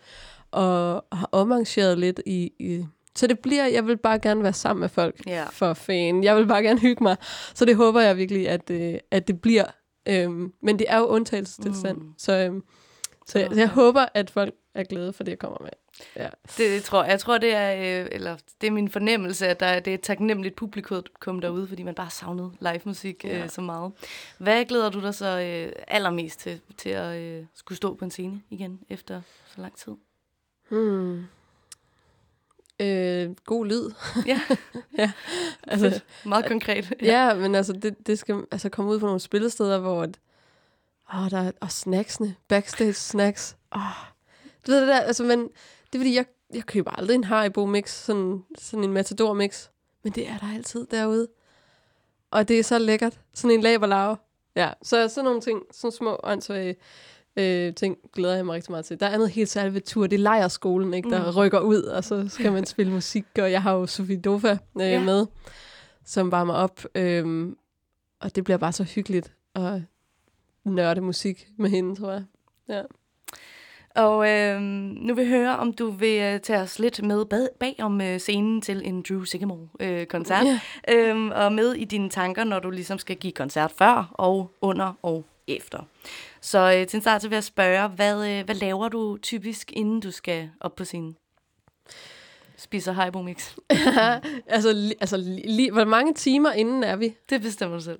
[0.52, 2.86] og har omarrangeret lidt i, i
[3.16, 5.46] så det bliver, jeg vil bare gerne være sammen med folk Ja.
[5.52, 6.24] for fan.
[6.24, 7.16] Jeg vil bare gerne hygge mig.
[7.54, 9.66] Så det håber jeg virkelig, at, øh, at det bliver.
[10.10, 11.98] Øhm, men det er jo undtagelsestilstand.
[11.98, 12.14] Mm.
[12.18, 12.64] Så, øhm,
[13.28, 15.70] så jeg, jeg håber, at folk er glade for det, jeg kommer med.
[16.16, 16.30] Ja.
[16.44, 17.12] Det, det tror jeg.
[17.12, 19.96] Jeg tror, det er, øh, eller det er min fornemmelse, at der, er- det er
[19.96, 23.44] et taknemmeligt publikum derude, fordi man bare savnet live musik Ja.
[23.44, 23.92] øh, så meget.
[24.38, 28.12] Hvad glæder du dig så øh, allermest til, til at øh, skulle stå på en
[28.12, 29.22] scene igen efter
[29.56, 29.94] så lang tid?
[30.70, 31.24] Hmm.
[32.80, 33.92] Øh, god lyd.
[34.26, 34.42] Ja,
[34.98, 35.12] ja.
[35.68, 36.94] Altså, meget konkret.
[37.02, 40.20] ja, men altså, det, det skal altså komme ud på nogle spillesteder, hvor, at,
[41.14, 42.36] Åh, der er, og snacksene.
[42.48, 43.58] Backstage snacks.
[43.76, 43.82] Åh.
[44.68, 47.66] Du ved det der, altså, men det er fordi, jeg, jeg køber aldrig en Haribo
[47.66, 49.68] mix, sådan, sådan en Matador mix.
[50.04, 51.28] Men det er der altid derude.
[52.32, 53.20] Og det er så lækkert.
[53.34, 54.18] Sådan en laberlave.
[54.56, 56.76] Ja, så sådan nogle ting, sådan små åndssvage
[57.36, 59.00] øh, ting, glæder jeg mig rigtig meget til.
[59.00, 60.08] Der er noget helt særligt ved tur.
[60.08, 61.38] Det er lejerskolen, ikke, der Mm.
[61.38, 63.26] rykker ud, og så skal man spille musik.
[63.40, 65.04] Og jeg har jo Sofie Dofa øh, ja.
[65.04, 65.26] med,
[66.06, 66.82] som varmer op.
[66.96, 67.48] Øh,
[68.20, 69.82] og det bliver bare så hyggeligt at
[70.66, 72.24] nørde musik med hende, tror jeg.
[72.70, 72.82] Ja.
[73.98, 77.48] Og øh, nu vil jeg høre, om du vil øh, tage os lidt med bag,
[77.60, 80.46] bag om øh, scenen til en Drew Sigamore-koncert.
[80.46, 80.60] Ja.
[80.94, 84.94] øhm, og med i dine tanker, når du ligesom skal give koncert før og under
[85.02, 85.80] og efter.
[86.42, 89.72] Så øh, til en start så vil jeg spørge, hvad, øh, hvad laver du typisk,
[89.76, 91.16] inden du skal op på scenen?
[92.58, 93.56] Spiser Haribo Mix.
[94.48, 97.16] altså, li, altså li, hvor mange timer inden er vi?
[97.30, 98.00] Det bestemmer du selv.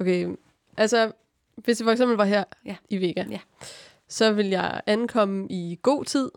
[0.00, 0.28] Okay,
[0.76, 1.12] altså,
[1.56, 2.76] hvis det for eksempel var her Ja.
[2.90, 3.38] i Vega, Ja.
[4.12, 6.30] Så vil jeg ankomme i god tid.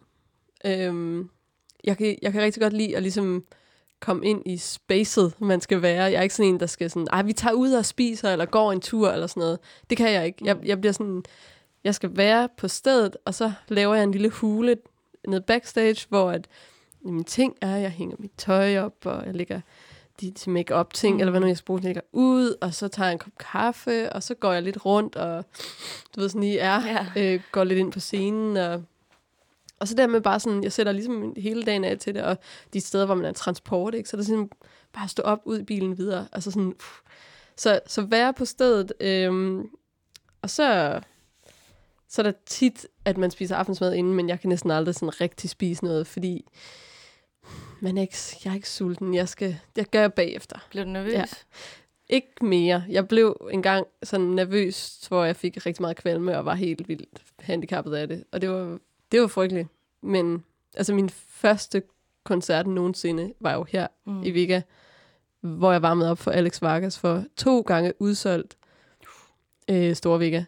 [0.65, 1.29] Øhm,
[1.83, 3.43] jeg, kan, jeg kan rigtig godt lide at ligesom
[3.99, 6.03] komme ind i spacet, man skal være.
[6.03, 8.45] Jeg er ikke sådan en, der skal sådan, ej, vi tager ud og spiser, eller
[8.45, 9.59] går en tur, eller sådan noget.
[9.89, 10.45] Det kan jeg ikke.
[10.45, 11.23] Jeg, jeg bliver sådan,
[11.83, 14.77] jeg skal være på stedet, og så laver jeg en lille hule
[15.27, 16.47] nede backstage, hvor at
[17.01, 19.61] mine ting er, jeg hænger mit tøj op, og jeg lægger
[20.21, 21.19] de til make-up ting, Mm.
[21.19, 24.13] eller hvad nu jeg skal bruge, lægger ud, og så tager jeg en kop kaffe,
[24.13, 25.45] og så går jeg lidt rundt, og
[26.15, 26.81] du ved sådan lige er,
[27.15, 27.33] Ja.
[27.33, 28.83] øh, går lidt ind på scenen, og,
[29.79, 32.37] og så dermed bare sådan, jeg sætter ligesom hele dagen af til det, og
[32.73, 34.49] de steder, hvor man er transport, ikke, så er det sådan
[34.93, 36.99] bare stå op ud i bilen videre, altså sådan, pff.
[37.57, 39.69] så, så være på stedet, øhm,
[40.41, 40.99] og så,
[42.09, 45.21] så er der tit, at man spiser aftensmad inden, men jeg kan næsten aldrig sådan
[45.21, 46.45] rigtig spise noget, fordi
[47.85, 49.13] man er ikke, jeg er ikke sulten.
[49.13, 50.59] Jeg skal, jeg gør bagefter.
[50.69, 51.13] Bliver du nervøs?
[51.13, 51.25] Ja.
[52.09, 52.83] Ikke mere.
[52.89, 57.21] Jeg blev engang sådan nervøs, hvor jeg fik rigtig meget kvalme og var helt vildt
[57.39, 58.23] handicappet af det.
[58.31, 58.77] Og det var,
[59.11, 59.67] det var frygteligt.
[60.01, 60.43] Men
[60.75, 61.83] altså min første
[62.23, 64.23] koncert nogensinde var jo her Mm.
[64.23, 64.61] i Vega,
[65.41, 68.57] hvor jeg varmede op for Alex Vargas for to gange udsolgt
[69.69, 70.43] øh, Store Vega.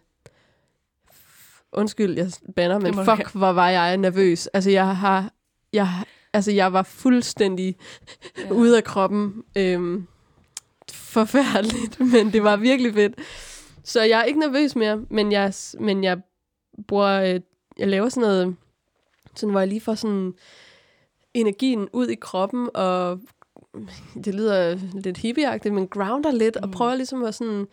[1.72, 4.48] Undskyld, jeg banner, men fuck, hvor var jeg nervøs.
[4.48, 5.32] Altså, jeg har...
[5.74, 7.76] Jeg, altså, jeg var fuldstændig
[8.38, 8.52] Ja.
[8.52, 9.44] ude af kroppen.
[9.58, 10.08] Øhm,
[10.92, 13.16] forfærdeligt, men det var virkelig fedt.
[13.84, 16.18] Så jeg er ikke nervøs mere, men jeg, men jeg
[16.88, 17.40] bruger, øh,
[17.78, 18.56] jeg laver sådan noget,
[19.36, 20.34] sådan, hvor jeg lige får sådan
[21.34, 23.20] energien ud i kroppen, og
[24.24, 26.64] det lyder lidt hippieagtigt, men grounder lidt, mm.
[26.64, 27.68] og prøver ligesom at sådan,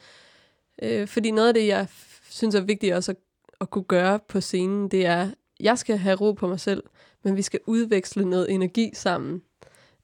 [0.83, 1.87] øh, fordi noget af det, jeg
[2.31, 3.19] synes er vigtigt også at,
[3.61, 6.83] at kunne gøre på scenen, det er, jeg skal have ro på mig selv,
[7.25, 9.43] men vi skal udveksle noget energi sammen.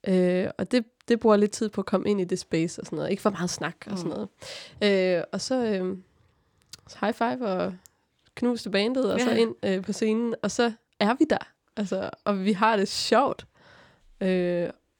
[0.08, 2.86] Øh, og det, det bruger lidt tid på at komme ind i det space og
[2.86, 3.10] sådan noget.
[3.10, 4.26] Ikke for meget snak og sådan Mm.
[4.82, 5.16] noget.
[5.18, 5.96] Øh, og så øh,
[7.00, 7.74] high five og
[8.34, 9.36] knus til bandet, og så Ja.
[9.36, 11.48] ind øh, på scenen, og så er vi der.
[11.76, 13.46] Altså, og vi har det sjovt.
[14.20, 14.28] Øh,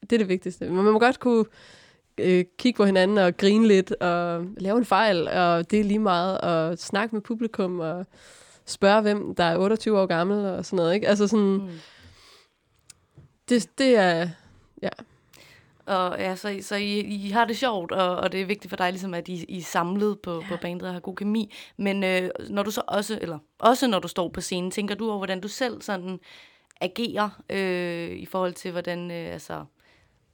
[0.01, 0.65] det er det vigtigste.
[0.65, 1.45] Men man må godt kunne
[2.19, 5.99] øh, kigge på hinanden og grine lidt og lave en fejl, og det er lige
[5.99, 8.07] meget, og snakke med publikum og
[8.67, 10.95] spørge, hvem der er 28 år gammel og sådan noget.
[10.95, 11.09] Ikke?
[11.09, 11.69] Altså sådan, Mm.
[13.51, 14.29] Det, det er...
[14.83, 14.89] Ja.
[15.87, 18.77] Og ja, så, så I, I har det sjovt, og, og det er vigtigt for
[18.77, 20.49] dig, ligesom, at I, I er samlet på, ja.
[20.49, 21.53] på bandet og har god kemi.
[21.77, 25.09] Men øh, når du så også, eller også når du står på scenen, tænker du
[25.09, 26.21] over, hvordan du selv sådan
[26.81, 29.65] agerer øh, i forhold til, hvordan øh, altså,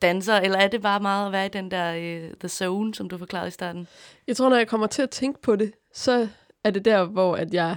[0.02, 3.08] danser, eller er det bare meget at være i den der øh, the zone, som
[3.08, 3.88] du forklarede i starten?
[4.26, 6.28] Jeg tror, når jeg kommer til at tænke på det, så
[6.64, 7.76] er det der, hvor, at jeg,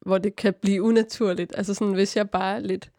[0.00, 1.52] hvor det kan blive unaturligt.
[1.56, 2.90] Altså sådan, hvis jeg bare lidt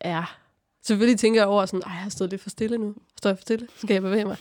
[0.00, 0.38] er...
[0.86, 2.94] Selvfølgelig tænker jeg over sådan, ej, jeg har stået lidt for stille nu.
[3.18, 3.68] Står jeg for stille?
[3.76, 4.36] Skal jeg bevæge mig?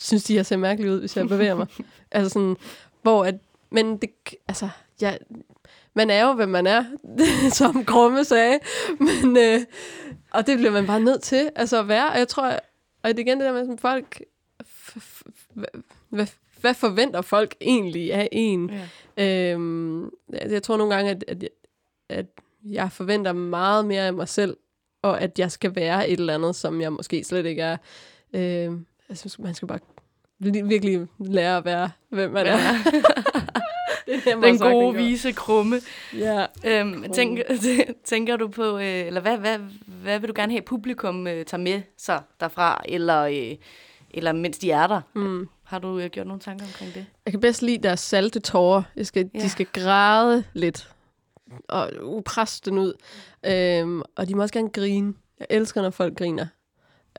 [0.00, 1.66] Synes de, jeg ser mærkelig ud, hvis jeg bevæger mig?
[2.10, 2.56] altså sådan,
[3.02, 3.34] hvor at...
[3.70, 4.10] Men det,
[4.48, 4.68] altså,
[5.00, 5.18] jeg,
[5.94, 6.84] man er jo, hvem man er,
[7.58, 8.58] som Grumme sagde.
[8.98, 9.60] Men, øh,
[10.30, 12.10] og det bliver man bare nødt til altså at være.
[12.10, 12.58] Og jeg tror,
[13.02, 14.22] og det igen det der med, som folk...
[16.08, 16.26] Hvad,
[16.60, 18.70] hvad forventer folk egentlig af en?
[19.16, 19.52] Ja.
[19.52, 21.48] Øhm, jeg jeg tror nogle gange, at, at,
[22.08, 22.26] at
[22.64, 24.56] jeg forventer meget mere af mig selv,
[25.02, 27.76] og at jeg skal være et eller andet, som jeg måske slet ikke er.
[28.32, 29.78] Øhm, altså, man skal bare
[30.44, 32.58] li- virkelig lære at være, hvem man er.
[34.06, 35.04] det er Den sagt gode, gjort.
[35.04, 35.80] vise krumme.
[36.18, 36.46] Ja.
[36.66, 37.40] Øhm, tænk,
[38.04, 41.62] tænker du på, øh, eller hvad, hvad, hvad vil du gerne have, publikum øh, tager
[41.62, 43.56] med sig derfra, eller, øh,
[44.10, 45.00] eller mens de er der?
[45.14, 45.48] Mm.
[45.64, 47.06] Har du øh, gjort nogle tanker omkring det?
[47.24, 48.82] Jeg kan bedst lide deres salte tårer.
[48.96, 49.38] Jeg skal, Ja.
[49.38, 50.88] De skal græde lidt
[51.68, 52.92] og uh, presse den ud.
[53.46, 55.14] Øhm, og de må også gerne grine.
[55.38, 56.46] Jeg elsker, når folk griner.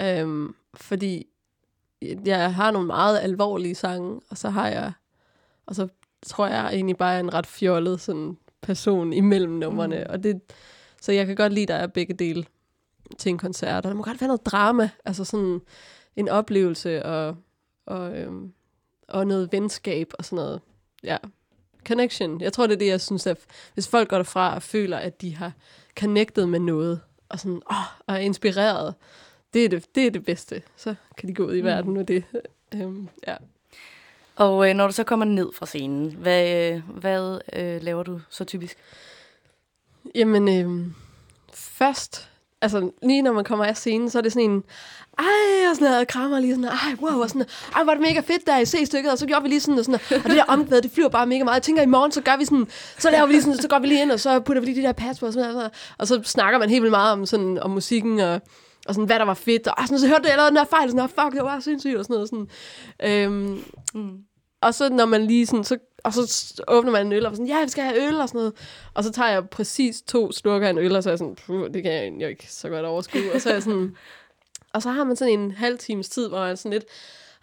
[0.02, 1.28] Øhm, fordi
[2.02, 4.92] jeg har nogle meget alvorlige sange, og så har jeg...
[5.66, 5.88] Og så
[6.26, 9.98] tror jeg egentlig bare er en ret fjollet sådan person imellem numrene.
[9.98, 10.14] Mm.
[10.14, 10.42] Og det,
[11.02, 12.46] så jeg kan godt lide, at der er begge dele
[13.18, 13.86] til en koncert.
[13.86, 15.62] Og der må godt være noget drama, altså sådan
[16.16, 17.36] en oplevelse og,
[17.86, 18.54] og, øhm,
[19.08, 20.62] og noget venskab og sådan noget.
[21.04, 21.18] Ja,
[21.88, 22.42] connection.
[22.42, 23.38] Jeg tror, det er det, jeg synes, at
[23.74, 25.52] hvis folk går derfra og føler, at de har
[26.00, 28.96] connected med noget, og sådan, åh, og er inspireret,
[29.54, 30.62] det er det, det er det bedste.
[30.76, 31.68] Så kan de gå ud i mm.
[31.68, 32.24] verden med det.
[32.76, 33.36] Øhm, ja.
[34.36, 38.22] Og øh, når du så kommer ned fra scenen, hvad, øh, hvad øh, laver du
[38.30, 38.78] så typisk?
[40.16, 40.92] Jamen, øh,
[41.54, 42.31] først,
[42.62, 44.64] altså lige når man kommer af scenen, så er det sådan en,
[45.20, 47.46] ej, og sådan noget, og krammer lige sådan, ej, wow, og sådan,
[47.76, 49.86] ej, var det mega fedt, der i C-stykket, og så gjorde vi lige sådan, og,
[49.86, 51.56] sådan, og det der omkvæd, det flyver bare mega meget.
[51.56, 53.80] Jeg tænker, i morgen, så gør vi sådan, så laver vi lige sådan, så går
[53.80, 55.72] vi lige ind, og så putter vi lige de der pads på, og, sådan, noget,
[55.98, 58.42] og så snakker man helt vildt meget om, sådan, om musikken, og,
[58.88, 60.84] og sådan, hvad der var fedt, og sådan, så hørte jeg allerede den der fejl,
[60.84, 62.48] og sådan, fuck, det var sindssygt, og sådan noget, sådan.
[63.04, 64.18] Øhm, mm.
[64.62, 67.48] Og så når man lige sådan, så, og så åbner man en øl, og sådan,
[67.48, 68.54] ja, vi skal have øl, og sådan noget.
[68.94, 71.36] Og så tager jeg præcis to slukker af en øl, og så er jeg sådan,
[71.74, 73.34] det kan jeg egentlig ikke så godt overskue.
[73.34, 73.96] Og så er jeg sådan,
[74.74, 76.86] og så har man sådan en halv times tid, hvor man sådan lidt,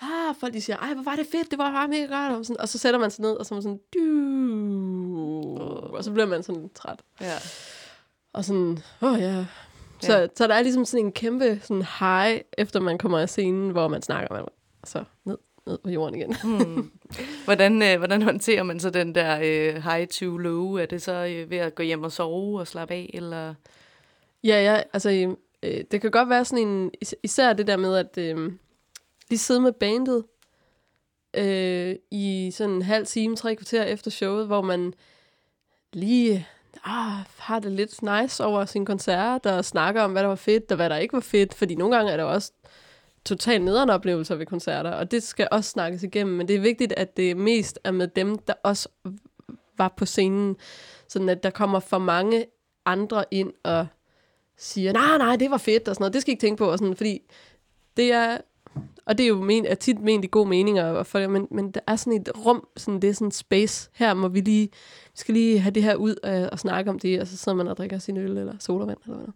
[0.00, 2.38] ah, folk de siger, ej, hvor var det fedt, det var bare mega godt.
[2.38, 5.58] Og, sådan, og så sætter man sig ned, og så er man sådan, du,
[5.96, 7.00] og så bliver man sådan træt.
[7.20, 7.34] Ja.
[8.32, 9.44] Og sådan, åh oh, ja.
[10.02, 10.26] Så, Ja.
[10.36, 13.88] så der er ligesom sådan en kæmpe sådan high, efter man kommer af scenen, hvor
[13.88, 14.44] man snakker med
[14.84, 15.38] så ned,
[15.68, 16.36] ned på jorden igen.
[16.44, 16.90] Hmm.
[17.44, 20.74] Hvordan, øh, hvordan håndterer man så den der øh, high to low?
[20.74, 23.54] Er det så øh, ved at gå hjem og sove og slappe af, eller?
[24.44, 27.96] Ja, ja, altså, øh, det kan godt være sådan en, is- især det der med,
[27.96, 28.52] at øh,
[29.30, 30.24] lige sidde med bandet
[31.34, 34.94] øh, i sådan en halv time, tre kvarter efter showet, hvor man
[35.92, 36.46] lige
[36.84, 40.70] ah, har det lidt nice over sin koncert, og snakker om, hvad der var fedt,
[40.70, 42.52] og hvad der ikke var fedt, fordi nogle gange er der også
[43.28, 46.92] totalt nederen oplevelser ved koncerter, og det skal også snakkes igennem, men det er vigtigt,
[46.96, 48.88] at det mest er med dem, der også
[49.78, 50.56] var på scenen,
[51.08, 52.46] sådan at der kommer for mange
[52.86, 53.86] andre ind og
[54.56, 56.14] siger, nej, nej, det var fedt, og sådan noget.
[56.14, 57.20] Det skal I ikke tænke på, og sådan, fordi
[57.96, 58.38] det er,
[59.06, 61.70] og det er jo men, er tit ment i gode meninger, og for, men, men
[61.70, 64.68] der er sådan et rum, sådan, det er sådan space, her må vi lige,
[65.04, 67.56] vi skal lige have det her ud og, og snakke om det, og så sidder
[67.56, 69.32] man og drikker sin øl, eller sodavand, eller noget.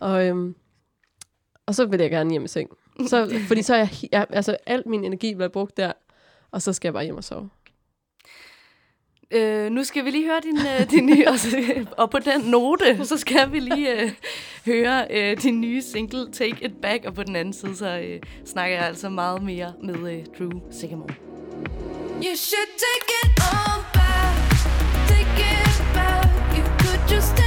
[0.00, 0.54] Og, øhm,
[1.66, 2.70] og så vil jeg gerne hjem i seng.
[3.06, 5.92] Så, fordi så er jeg, jeg, altså al min energi bliver brugt der,
[6.50, 7.50] og så skal jeg bare hjem og sove.
[9.30, 11.34] Øh, nu skal vi lige høre din, øh, din nye, og,
[11.98, 14.10] og på den note, så skal vi lige øh,
[14.66, 18.20] høre øh, din nye single, Take It Back, og på den anden side, så øh,
[18.44, 21.14] snakker jeg altså meget mere med øh, Drew Sigamore.
[22.22, 24.36] You should take it all back.
[25.08, 26.28] Take it back.
[26.56, 27.43] You could just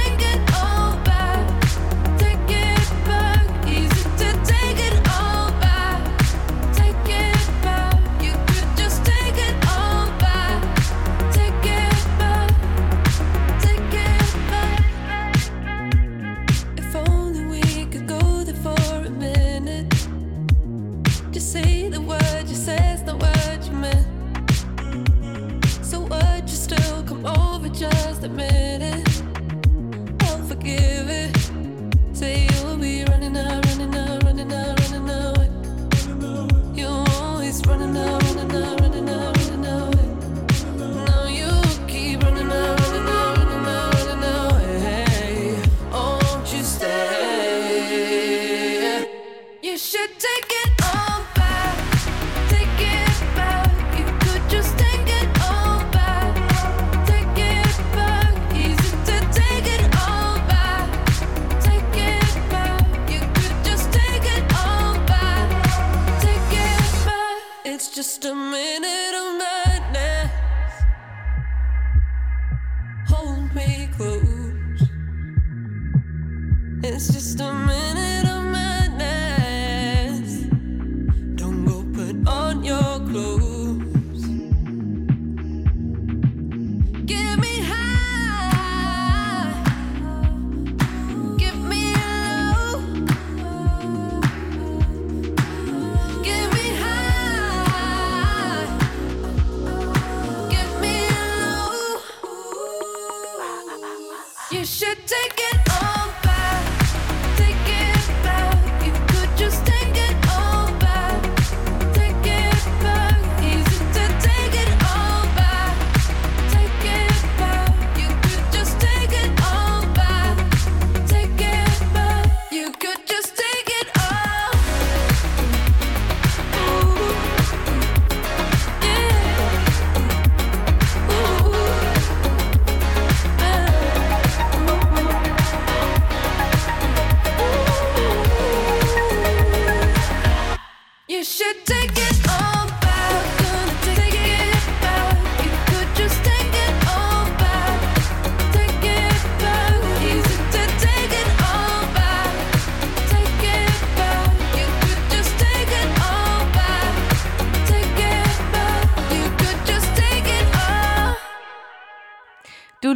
[28.28, 28.97] Just admit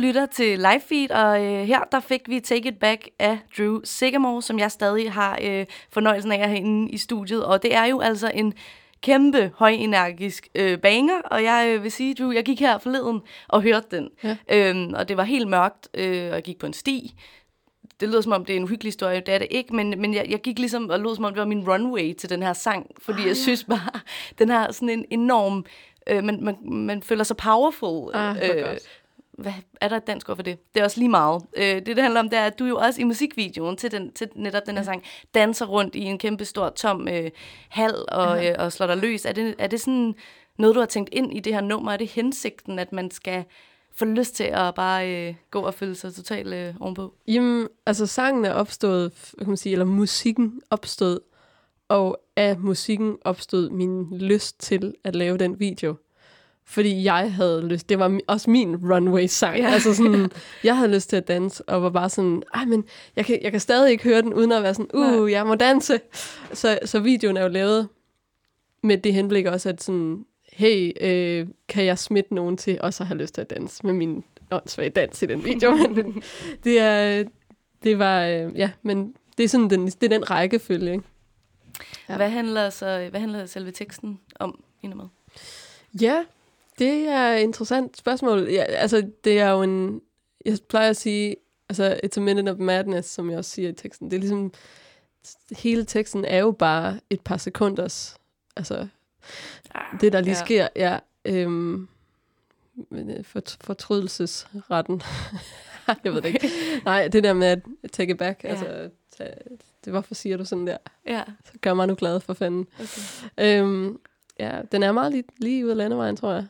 [0.03, 3.81] lytter til Live Feed, og øh, her der fik vi Take It Back af Drew
[3.85, 7.45] Sigamore, som jeg stadig har øh, fornøjelsen af at have inde i studiet.
[7.45, 8.55] Og det er jo altså en
[9.03, 13.63] kæmpe højenergisk øh, banger, og jeg øh, vil sige, Drew, jeg gik her forleden og
[13.63, 14.09] hørte den.
[14.25, 14.37] Ja.
[14.51, 17.15] Øhm, og det var helt mørkt, øh, og jeg gik på en sti.
[18.01, 20.15] Det lyder som om, det er en hyggelig historie, det er det ikke, men, men
[20.15, 22.53] jeg, jeg gik ligesom og lød som om, det var min runway til den her
[22.53, 24.01] sang, fordi ah, jeg synes bare,
[24.39, 25.65] den har sådan en enorm,
[26.07, 28.11] øh, man, man, man føler sig powerful.
[28.15, 28.89] Ah, godt.
[29.43, 30.75] Hvad, er der et dansk ord for det?
[30.75, 31.43] Det er også lige meget.
[31.57, 34.13] Øh, det, det handler om, det er, at du jo også i musikvideoen til, den,
[34.13, 35.03] til netop den her sang,
[35.35, 37.31] danser rundt i en kæmpe stor, tom øh,
[37.69, 39.25] hal og, øh, og slår dig løs.
[39.25, 40.15] Er det, er det sådan
[40.59, 41.93] noget, du har tænkt ind i det her nummer?
[41.93, 43.45] Er det hensigten, at man skal
[43.95, 47.15] få lyst til at bare øh, gå og føle sig totalt øh, ovenpå?
[47.29, 51.21] Jamen, altså sangen er opstået, kan man sige, eller musikken opstod,
[51.89, 55.97] og af musikken opstod min lyst til at lave den video.
[56.73, 59.59] Fordi jeg havde lyst, det var også min runway-sang.
[59.59, 59.71] Ja.
[59.71, 60.31] Altså sådan,
[60.65, 62.85] jeg havde lyst til at danse, og var bare sådan, ej, men
[63.17, 65.55] jeg kan, jeg kan stadig ikke høre den, uden at være sådan, uh, jeg må
[65.55, 66.01] danse.
[66.53, 67.89] Så, så videoen er jo lavet
[68.83, 73.07] med det henblik også, at sådan, hey, øh, kan jeg smitte nogen til også at
[73.07, 75.77] have lyst til at danse med min åndssvage dans i den video.
[75.97, 76.23] men
[76.65, 77.25] det er,
[77.83, 81.05] det var, øh, ja, men det er sådan den, det er den rækkefølge, ikke?
[82.09, 82.17] Ja.
[82.17, 85.11] Hvad, handler så, hvad handler selve teksten om i nummeret?
[86.01, 86.25] Ja,
[86.83, 88.49] det er et interessant spørgsmål.
[88.51, 90.01] Ja, altså, det er jo en...
[90.45, 91.37] Jeg plejer at sige,
[91.69, 94.11] altså, it's a minute of madness, som jeg også siger i teksten.
[94.11, 94.53] Det er ligesom...
[95.51, 98.17] Hele teksten er jo bare et par sekunders...
[98.57, 98.87] Altså,
[100.01, 100.45] det der lige ja.
[100.45, 100.99] sker, ja.
[101.25, 101.89] Øhm,
[102.93, 105.03] øh, for, fortrydelsesretten.
[106.05, 106.49] jeg ved det ikke.
[106.85, 107.63] Nej, det der med at
[107.93, 108.45] take it back.
[108.45, 108.49] Ja.
[108.49, 109.35] Altså, tage,
[109.85, 110.77] det, hvorfor siger du sådan der?
[111.07, 112.67] Ja, Så gør mig nu glad for fanden.
[112.75, 113.61] okay.
[113.61, 113.99] Øhm,
[114.39, 116.47] ja, den er meget lige, lige ud af landevejen, tror jeg.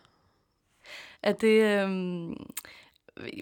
[1.23, 1.63] Er det...
[1.63, 2.37] Øhm,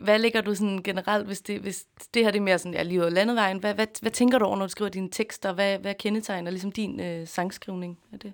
[0.03, 2.83] hvad ligger du sådan generelt, hvis det, hvis det her det er mere sådan, ja,
[2.83, 5.53] lige ud af landevejen, hvad, hvad, hvad tænker du over, når du skriver dine tekster?
[5.53, 7.99] Hvad, hvad kendetegner ligesom din øh, sangskrivning?
[8.13, 8.33] af det?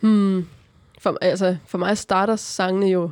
[0.00, 0.48] Hmm.
[0.98, 3.10] For, altså, for mig starter sangene jo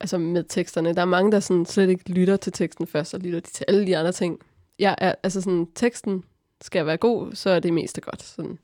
[0.00, 0.94] altså med teksterne.
[0.94, 3.64] Der er mange, der sådan slet ikke lytter til teksten først, og lytter de til
[3.68, 4.40] alle de andre ting.
[4.78, 6.24] Jeg er, altså sådan, teksten
[6.60, 8.22] skal være god, så er det meste godt.
[8.22, 8.58] Sådan.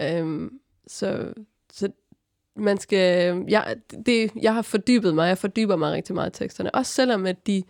[0.00, 1.32] Øhm, så,
[1.72, 1.88] så
[2.56, 3.44] man skal...
[3.48, 3.76] Jeg,
[4.06, 6.74] det, jeg har fordybet mig, jeg fordyber mig rigtig meget i teksterne.
[6.74, 7.62] Også selvom at de...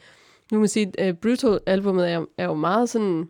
[0.52, 3.28] Nu man sige, uh, Brutal-albumet er, er jo meget sådan...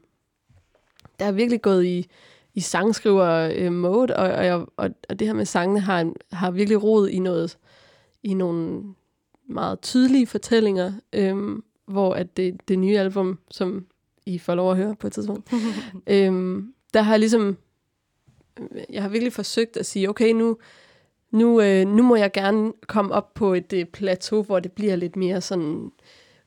[1.18, 2.06] Der er virkelig gået i,
[2.54, 7.08] i sangskriver-mode, og, og, jeg- og, og det her med sangene har, har virkelig rod
[7.08, 7.58] i noget
[8.22, 8.82] i nogle
[9.48, 13.86] meget tydelige fortællinger, øhm, hvor at det, det nye album, som
[14.26, 15.52] I får lov at høre på et tidspunkt,
[16.06, 17.56] øhm, der har jeg ligesom,
[18.90, 20.56] jeg har virkelig forsøgt at sige, okay, nu,
[21.34, 24.96] nu, øh, nu må jeg gerne komme op på et øh, plateau, hvor det bliver
[24.96, 25.90] lidt mere sådan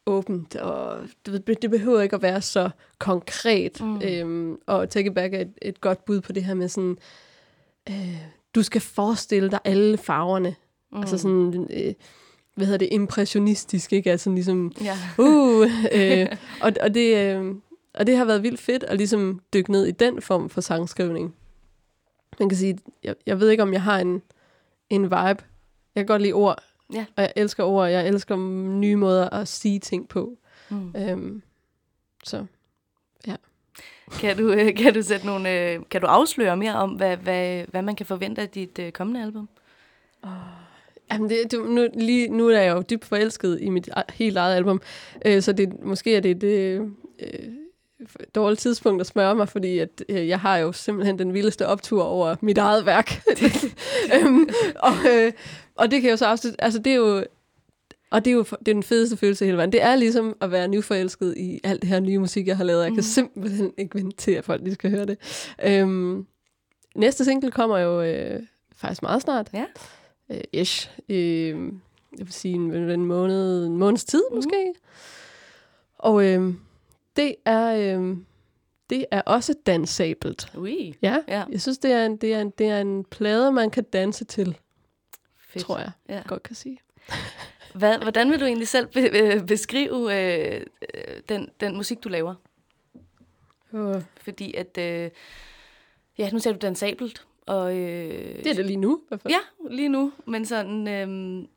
[0.06, 2.70] åbent, og ved, det behøver ikke at være så
[3.00, 3.82] konkret.
[3.82, 4.02] Mm.
[4.04, 6.98] Øhm, og Take It Back er et, et godt bud på det her med sådan,
[7.90, 8.18] øh,
[8.56, 10.56] du skal forestille dig alle farverne.
[10.92, 11.00] Mm.
[11.00, 11.94] Altså sådan, øh,
[12.56, 14.12] hvad hedder det, impressionistisk, ikke?
[14.12, 14.98] Altså ligesom, Ja.
[15.18, 16.28] uh, øh,
[16.62, 17.56] og, og, det, øh,
[17.94, 21.36] og det har været vildt fedt at ligesom dykke ned i den form for sangskrivning.
[22.40, 24.22] Man kan sige, jeg, jeg ved ikke, om jeg har en,
[24.90, 25.14] en vibe.
[25.16, 25.38] Jeg
[25.96, 26.64] kan godt lide ord,
[26.94, 27.06] Ja.
[27.16, 28.36] og jeg elsker ord, jeg elsker
[28.80, 30.38] nye måder at sige ting på.
[30.70, 30.94] Mm.
[30.98, 31.42] Øhm,
[32.24, 32.46] så
[34.20, 37.64] Kan, du, øh, kan du sætte nogle, øh, kan du afsløre mere om, hvad, hvad,
[37.68, 39.50] hvad man kan forvente af dit øh, kommende album?
[41.12, 44.38] Jamen det, du, nu, lige, nu er jeg jo dybt forelsket i mit e- helt
[44.38, 44.82] eget album,
[45.26, 47.44] øh, så det, måske er det det øh,
[48.36, 52.04] dårligt tidspunkt at spørge mig, fordi at, øh, jeg har jo simpelthen den vildeste optur
[52.04, 53.22] over mit eget værk.
[54.16, 55.32] øhm, og, øh,
[55.76, 57.24] og det kan jeg jo så afslutte, altså det er jo,
[58.10, 59.72] og det er jo det er den fedeste følelse i hele verden.
[59.72, 62.80] Det er ligesom at være nyforelsket i alt det her nye musik, jeg har lavet.
[62.82, 63.02] Jeg kan Mhm.
[63.04, 65.18] simpelthen ikke vente til, at folk lige skal høre det.
[65.64, 66.26] Øhm,
[66.96, 68.40] næste single kommer jo øh,
[68.76, 69.50] faktisk meget snart.
[69.54, 69.66] Ja.
[70.32, 70.90] Øh, ish.
[71.10, 71.48] Øh,
[72.18, 74.36] jeg vil sige en, en, måned, en måneds tid Mhm.
[74.36, 74.74] måske.
[76.00, 76.54] Og øh,
[77.18, 77.98] det er...
[78.00, 78.18] Øh,
[78.90, 80.58] det er også dansabelt.
[80.58, 83.52] Ui, Ja, ja, jeg synes, det er, en, det, er en, det er en plade,
[83.52, 84.58] man kan danse til,
[85.40, 85.66] fedt.
[85.66, 86.22] tror jeg Ja.
[86.28, 86.80] godt kan sige.
[87.74, 89.96] Hvad, hvordan vil du egentlig selv be, øh, beskrive
[90.56, 90.62] øh,
[90.94, 92.36] øh, den, den musik, du laver?
[93.72, 95.10] Uh, Fordi at, øh,
[96.18, 97.78] ja, nu sagde du dansabelt, og...
[97.78, 98.98] Øh, det er det lige nu.
[98.98, 99.34] i hvert fald.
[99.34, 100.88] Ja, lige nu, men sådan...
[100.88, 101.48] Øh,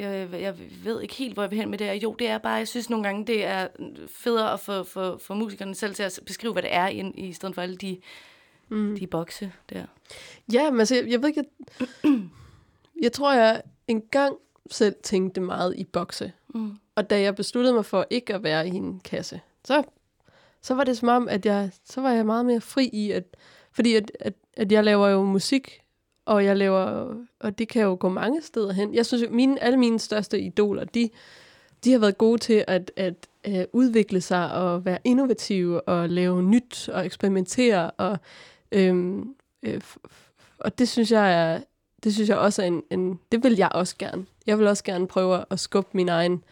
[0.00, 1.94] jeg, jeg ved ikke helt, hvor jeg vil hen med det her.
[1.94, 3.66] Jo, det er bare, jeg synes nogle gange, det er
[4.08, 7.32] federe at få, få, få musikerne selv til at beskrive, hvad det er, i, i
[7.32, 7.98] stedet for alle de,
[8.72, 8.96] Mm.
[8.98, 9.84] de bokse der.
[10.52, 11.44] Ja, men altså, jeg, jeg ved ikke,
[11.80, 12.20] jeg,
[13.02, 14.36] jeg tror, jeg en gang
[14.70, 16.32] selv tænkte meget i bokse.
[16.54, 16.76] Mm.
[16.94, 19.82] Og da jeg besluttede mig for ikke at være i en kasse, så,
[20.62, 23.24] så var det som om, at jeg, så var jeg meget mere fri i, at,
[23.72, 25.80] fordi at, at, at jeg laver jo musik,
[26.30, 28.94] og jeg laver, og det kan jo gå mange steder hen.
[28.94, 31.10] Jeg synes jo, mine, alle mine største idoler, de,
[31.84, 36.42] de har været gode til at, at uh, udvikle sig og være innovative og lave
[36.42, 37.90] nyt og eksperimentere.
[37.90, 38.18] Og,
[38.72, 39.80] øhm, øh,
[40.58, 41.60] og det synes jeg er,
[42.04, 44.26] det synes jeg også er en, en, det vil jeg også gerne.
[44.46, 46.44] Jeg vil også gerne prøve at skubbe min egen,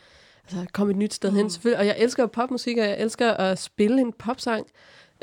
[0.44, 1.36] altså komme et nyt sted mm.
[1.36, 1.78] hen selvfølgelig.
[1.78, 4.66] Og jeg elsker popmusik, og jeg elsker at spille en popsang.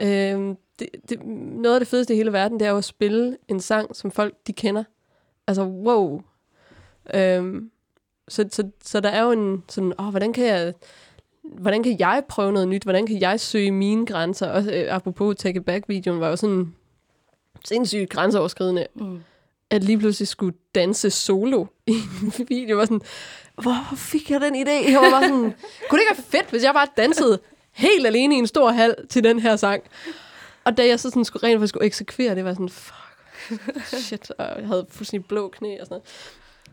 [0.01, 3.37] Øhm, det, det, noget af det fedeste i hele verden, det er jo at spille
[3.47, 4.83] en sang, som folk de kender.
[5.47, 6.21] Altså, wow.
[7.13, 7.71] Øhm,
[8.27, 10.73] så, så, så der er jo en sådan, åh, hvordan kan jeg,
[11.43, 12.83] hvordan kan jeg prøve noget nyt?
[12.83, 14.47] Hvordan kan jeg søge mine grænser?
[14.49, 16.73] Også øh, apropos Take It Back-videoen var jo sådan
[17.65, 19.19] sindssygt grænseoverskridende, Mm.
[19.69, 22.77] at lige pludselig skulle danse solo i en video.
[22.77, 23.01] var sådan,
[23.61, 24.91] hvor fik jeg den idé?
[24.91, 25.53] Jeg var bare sådan,
[25.89, 27.39] kunne det ikke være fedt, hvis jeg bare dansede
[27.71, 29.83] helt alene i en stor hal til den her sang?
[30.65, 34.31] Og da jeg så sådan skulle rent faktisk skulle eksekvere, det var sådan, fuck, shit,
[34.37, 36.03] og jeg havde fuldstændig blå knæ og sådan noget.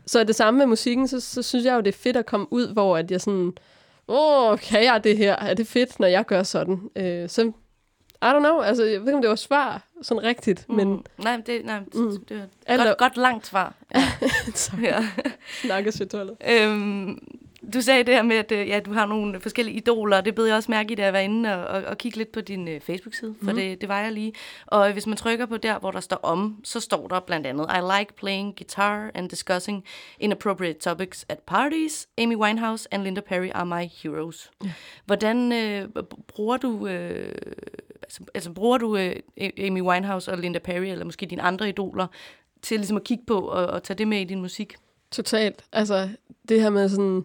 [0.05, 2.47] Så det samme med musikken, så, så synes jeg jo, det er fedt at komme
[2.53, 3.53] ud, hvor at jeg sådan,
[4.07, 5.35] åh, kan jeg det her?
[5.35, 6.89] Er det fedt, når jeg gør sådan?
[6.95, 7.41] Øh, så,
[8.21, 10.75] I don't know, altså, jeg ved ikke, om det var svar sådan rigtigt, mm.
[10.75, 11.03] men.
[11.17, 12.25] Nej, men det, nej, Mm.
[12.25, 13.73] det var et er- godt, godt langt svar.
[13.95, 14.03] Ja.
[14.81, 15.09] ja.
[15.61, 16.37] snakkes jeg tollet.
[16.51, 17.19] Øhm,
[17.73, 20.35] du sagde det her med, at øh, ja, du har nogle forskellige idoler, og det
[20.35, 22.41] bed jeg også mærke i, da jeg var inde og, og, og kigge lidt på
[22.41, 23.55] din øh, Facebook-side, for Mhm.
[23.55, 24.33] det, det var jeg lige.
[24.67, 27.65] Og hvis man trykker på der, hvor der står om, så står der blandt andet,
[27.69, 29.83] I like playing guitar and discussing
[30.19, 32.07] inappropriate topics at parties.
[32.17, 34.51] Amy Winehouse and Linda Perry are my heroes.
[35.05, 35.87] Hvordan øh,
[36.27, 36.87] bruger du...
[36.87, 37.35] Øh,
[38.01, 39.15] altså, altså bruger du øh,
[39.57, 42.07] Amy Winehouse og Linda Perry, eller måske dine andre idoler,
[42.61, 44.75] til ligesom at kigge på og, og tage det med i din musik?
[45.11, 45.63] Totalt.
[45.71, 46.09] Altså,
[46.49, 47.23] det her med sådan...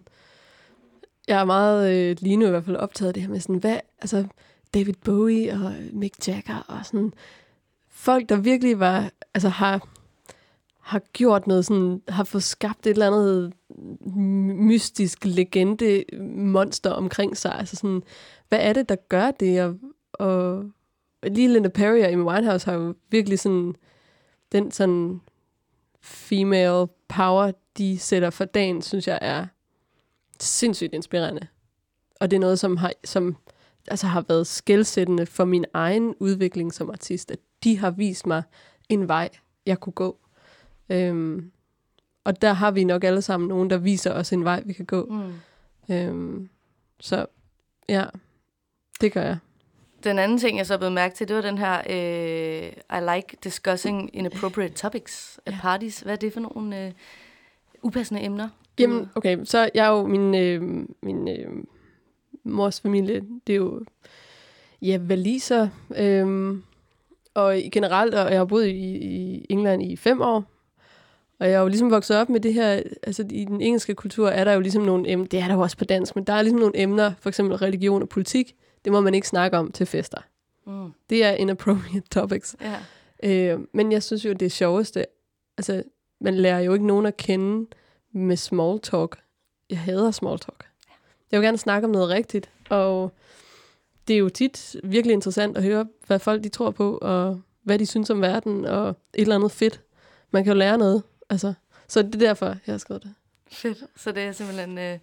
[1.29, 3.55] Jeg er meget øh, lige nu i hvert fald optaget af det her med sådan,
[3.55, 3.79] hvad...
[4.01, 4.25] Altså,
[4.73, 7.13] David Bowie og Mick Jagger og sådan...
[7.89, 9.11] Folk, der virkelig var...
[9.33, 9.87] Altså, har,
[10.79, 12.01] har gjort noget sådan...
[12.07, 13.53] Har fået skabt et eller andet
[14.55, 16.03] mystisk legende
[16.35, 17.55] monster omkring sig.
[17.55, 18.03] Altså sådan,
[18.49, 19.61] hvad er det, der gør det?
[19.61, 19.75] Og,
[20.13, 20.65] og
[21.23, 23.75] lige Linda Perry og Amy Winehouse har jo virkelig sådan...
[24.51, 25.21] Den sådan
[26.01, 29.45] female power, de sætter for dagen, synes jeg er
[30.43, 31.47] sindssygt inspirerende.
[32.19, 33.35] Og det er noget, som har, som,
[33.87, 38.43] altså har været skældsættende for min egen udvikling som artist, at de har vist mig
[38.89, 39.29] en vej,
[39.65, 40.17] jeg kunne gå.
[40.89, 41.51] Øhm,
[42.23, 44.85] og der har vi nok alle sammen nogen, der viser os en vej, vi kan
[44.85, 45.05] gå.
[45.05, 45.33] Mm.
[45.95, 46.49] Øhm,
[46.99, 47.25] så
[47.89, 48.05] ja,
[49.01, 49.37] det gør jeg.
[50.03, 53.37] Den anden ting, jeg så blev mærke til, det var den her, øh, I like
[53.43, 55.59] discussing inappropriate topics at Ja.
[55.61, 55.99] parties.
[55.99, 56.91] Hvad er det for nogle øh,
[57.81, 58.49] upassende emner?
[58.79, 60.61] Jamen, okay, så jeg er jo min, øh,
[61.03, 61.47] min øh,
[62.43, 63.85] mors familie, det er jo
[64.81, 66.55] ja, valiser, øh,
[67.33, 70.43] og i- generelt, og jeg har boet i, i England i fem år,
[71.39, 74.29] og jeg er jo ligesom vokset op med det her, altså i den engelske kultur
[74.29, 76.33] er der jo ligesom nogle emner, det er der jo også på dansk, men der
[76.33, 78.55] er ligesom nogle emner, for eksempel religion og politik,
[78.85, 80.17] det må man ikke snakke om til fester.
[80.67, 80.91] Mm.
[81.09, 82.55] Det er inappropriate topics.
[82.61, 83.53] Ja.
[83.53, 85.05] Øh, men jeg synes jo, det sjoveste,
[85.57, 85.83] altså,
[86.21, 87.67] man lærer jo ikke nogen at kende
[88.11, 89.19] med small talk.
[89.69, 90.65] Jeg hader small talk.
[91.31, 93.11] Jeg vil gerne snakke om noget rigtigt, og
[94.07, 97.79] det er jo tit virkelig interessant at høre, hvad folk de tror på, og hvad
[97.79, 99.81] de synes om verden, og et eller andet fedt.
[100.31, 101.53] Man kan jo lære noget, altså.
[101.87, 103.13] Så det er derfor, jeg har skrevet det.
[103.51, 103.77] Fedt.
[103.95, 104.99] Så det er simpelthen, øh,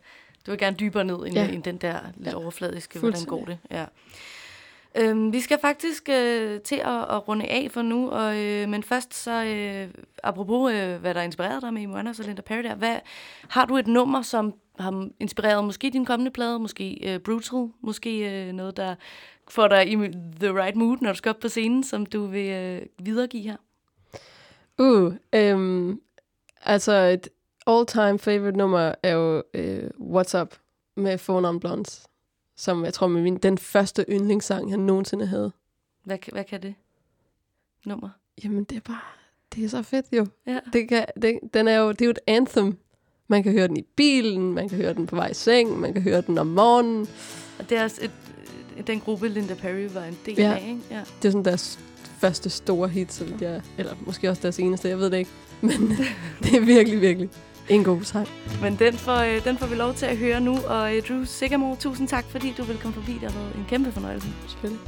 [0.46, 1.48] du vil gerne dybere ned end, Ja.
[1.48, 2.36] end den der lidt Ja.
[2.38, 3.58] overfladiske, hvordan går det?
[3.70, 3.84] Ja.
[4.98, 8.82] Øhm, vi skal faktisk øh, til at, at runde af for nu, og, øh, men
[8.82, 12.62] først så, øh, apropos øh, hvad der inspirerede dig med Amy Winehouse og Linda Perry
[12.62, 12.96] der, hvad,
[13.48, 18.46] har du et nummer, som har inspireret måske din kommende plade, måske øh, Brutal, måske
[18.48, 18.94] øh, noget, der
[19.48, 19.94] får dig i
[20.40, 23.56] the right mood, når du skal op på scenen, som du vil øh, videregive her?
[24.78, 26.00] Uh, øhm,
[26.62, 27.28] altså et
[27.66, 30.54] all-time favorite nummer er jo øh, What's Up
[30.96, 32.06] med Phone on Blondes,
[32.56, 35.52] som jeg tror min, den første yndlingssang, jeg nogensinde havde.
[36.04, 36.74] Hvad, hvad kan det
[37.86, 38.08] nummer?
[38.44, 39.00] Jamen, det er bare...
[39.54, 40.26] Det er så fedt jo.
[40.46, 40.58] Ja.
[40.72, 42.78] Det kan, det, den er jo, det er jo et anthem.
[43.28, 45.92] Man kan høre den i bilen, man kan høre den på vej i seng, man
[45.92, 47.08] kan høre den om morgenen.
[47.58, 48.10] Og det er også et,
[48.86, 50.54] den gruppe, Linda Perry var en del Ja.
[50.54, 50.80] af, ikke?
[50.90, 51.02] Ja.
[51.22, 51.78] Det er sådan deres
[52.18, 55.30] første store hit, så vidt jeg, eller måske også deres eneste, jeg ved det ikke.
[55.60, 55.70] Men
[56.42, 57.30] det er virkelig, virkelig
[57.68, 58.28] en god sang.
[58.62, 60.58] Men den får, øh, den får vi lov til at høre nu.
[60.66, 63.12] Og øh, Drew Sigamore, tusind tak, fordi du vil komme forbi.
[63.12, 64.28] Det har været en kæmpe fornøjelse.
[64.48, 64.82] Selvfølgelig.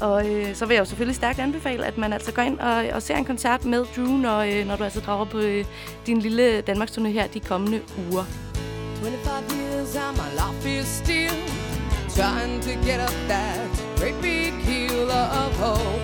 [0.00, 2.84] Og øh, så vil jeg jo selvfølgelig stærkt anbefale, at man altså går ind og,
[2.92, 5.64] og ser en koncert med Drew, når, øh, når du altså drager på øh,
[6.06, 7.80] din lille Danmarks turné her de kommende
[8.10, 8.24] uger.
[8.94, 11.38] 25 years and my life is still
[12.08, 16.00] trying to get up that great big hill of hope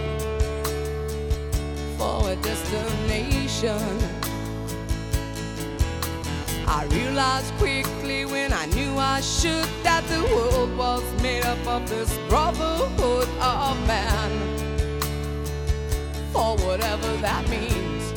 [1.99, 4.24] for a destination.
[6.67, 11.89] I realized quickly when I knew I should that the world was made up of
[11.89, 14.31] this brotherhood of man.
[16.33, 18.13] For whatever that means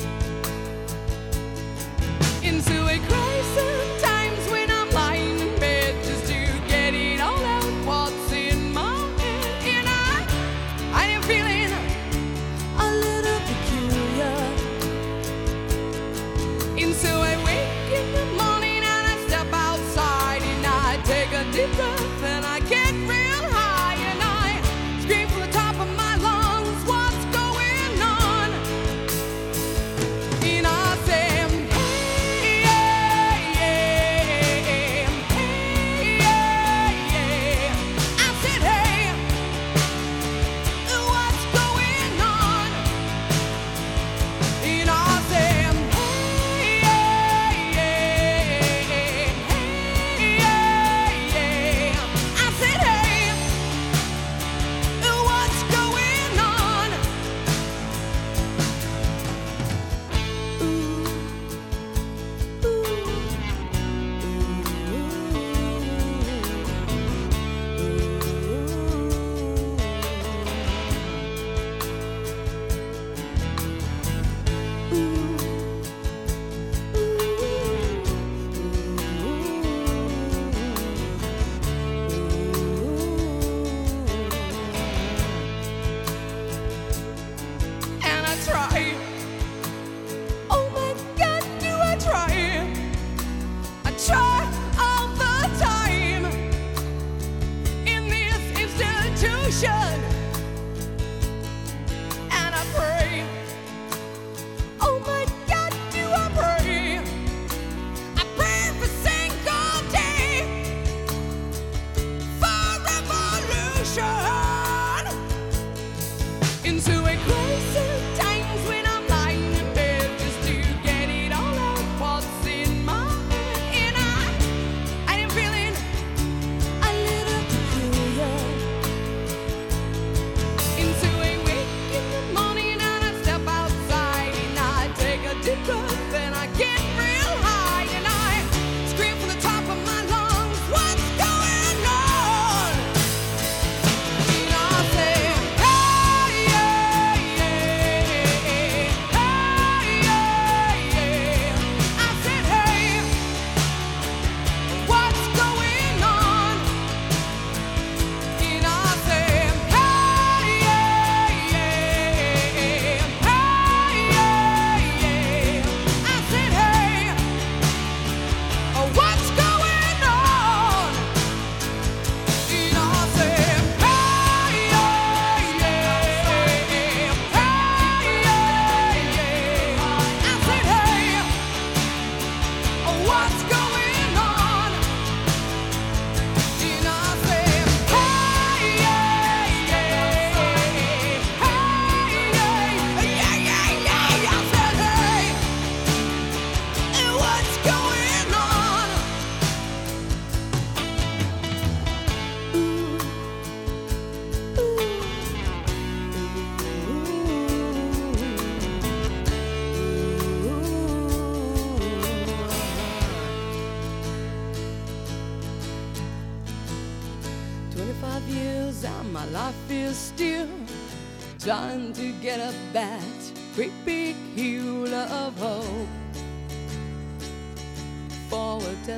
[2.42, 3.97] into a crisis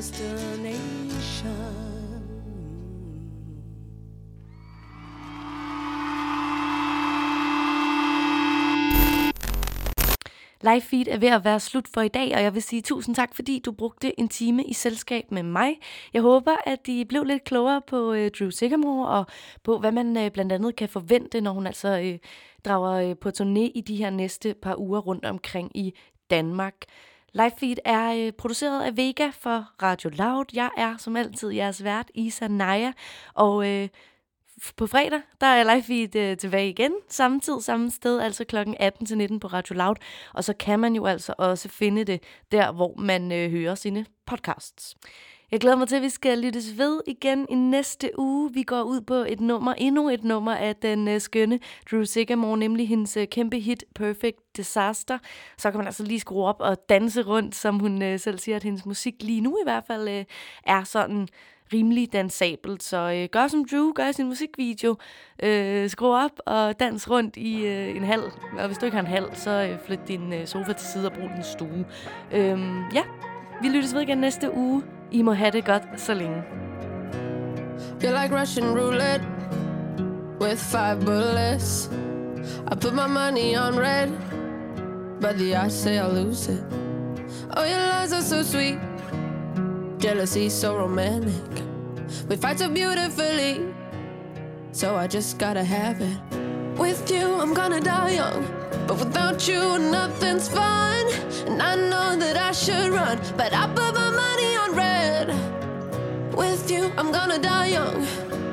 [0.01, 0.81] destination.
[10.63, 13.15] Live feed er ved at være slut for i dag, og jeg vil sige tusind
[13.15, 15.79] tak, fordi du brugte en time i selskab med mig.
[16.13, 19.27] Jeg håber, at I blev lidt klogere på øh, Drew Sigamore og
[19.65, 22.19] på, hvad man øh, blandt andet kan forvente, når hun altså øh,
[22.65, 25.95] drager øh, på turné i de her næste par uger rundt omkring i
[26.31, 26.75] Danmark.
[27.33, 30.45] Lifefeed er øh, produceret af Vega for Radio Loud.
[30.53, 32.93] Jeg er som altid jeres vært, Isa Naja,
[33.35, 33.89] og øh,
[34.77, 36.93] på fredag, der er Lifefeed øh, tilbage igen.
[37.09, 39.97] Samme tid, samme sted, altså klokken 18 til 19 på Radio Loud.
[40.35, 42.23] Og så kan man jo altså også finde det
[42.53, 44.97] der, hvor man øh, hører sine podcasts.
[45.53, 48.51] Jeg glæder mig til, at vi skal lyttes ved igen i næste uge.
[48.55, 51.59] Vi går ud på et nummer, endnu et nummer af den øh, skønne
[51.91, 55.19] Drew Sigamore, nemlig hendes øh, kæmpe hit Perfect Disaster.
[55.59, 58.57] Så kan man altså lige skrue op og danse rundt, som hun øh, selv siger,
[58.57, 60.25] at hendes musik lige nu i hvert fald øh,
[60.67, 61.29] er sådan
[61.73, 62.83] rimelig dansabelt.
[62.83, 64.97] Så øh, gør som Drew, gør sin musikvideo,
[65.43, 68.23] øh, skru op og dans rundt i øh, en hal.
[68.59, 71.07] Og hvis du ikke har en hal, så øh, flyt din øh, sofa til side
[71.07, 71.85] og brug din stue.
[72.33, 73.03] Øhm, ja,
[73.63, 74.83] vi lyttes ved igen næste uge.
[75.13, 76.43] I må have det godt så længe.
[78.01, 79.25] You're like Russian roulette
[80.41, 81.91] with five bullets.
[82.73, 84.09] I put my money on red,
[85.21, 86.65] but the odds say I'll lose it.
[87.57, 88.79] Oh, your lies are so sweet,
[89.99, 91.63] jealousy so romantic.
[92.29, 93.61] We fight so beautifully,
[94.73, 96.19] so I just gotta have it.
[96.79, 98.45] With you, I'm gonna die young,
[98.91, 101.07] but without you, nothing's fun.
[101.47, 105.27] And I know that I should run, but I put my money on red.
[106.35, 108.05] With you, I'm gonna die young.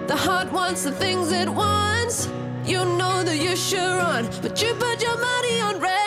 [0.05, 2.29] The heart wants the things it wants.
[2.65, 6.06] You know that you should run, but you put your money on red.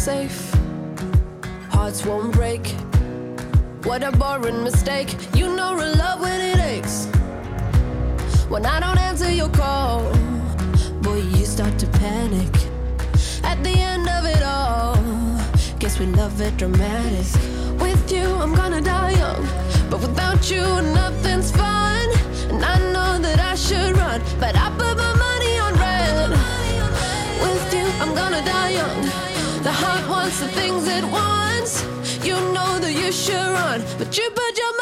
[0.00, 0.50] Safe,
[1.68, 2.66] hearts won't break.
[3.84, 5.14] What a boring mistake.
[5.34, 7.04] You know real love when it aches.
[8.48, 10.10] When I don't answer your call,
[11.02, 12.48] boy, you start to panic.
[13.44, 14.96] At the end of it all,
[15.78, 17.28] guess we love it dramatic.
[17.78, 19.46] With you, I'm gonna die young,
[19.90, 20.64] but without you,
[21.02, 22.08] nothing's fun.
[22.48, 25.19] And I know that I should run, but I put my
[30.30, 31.82] The heart wants the things it wants.
[32.24, 34.72] You know that you should run, but you put your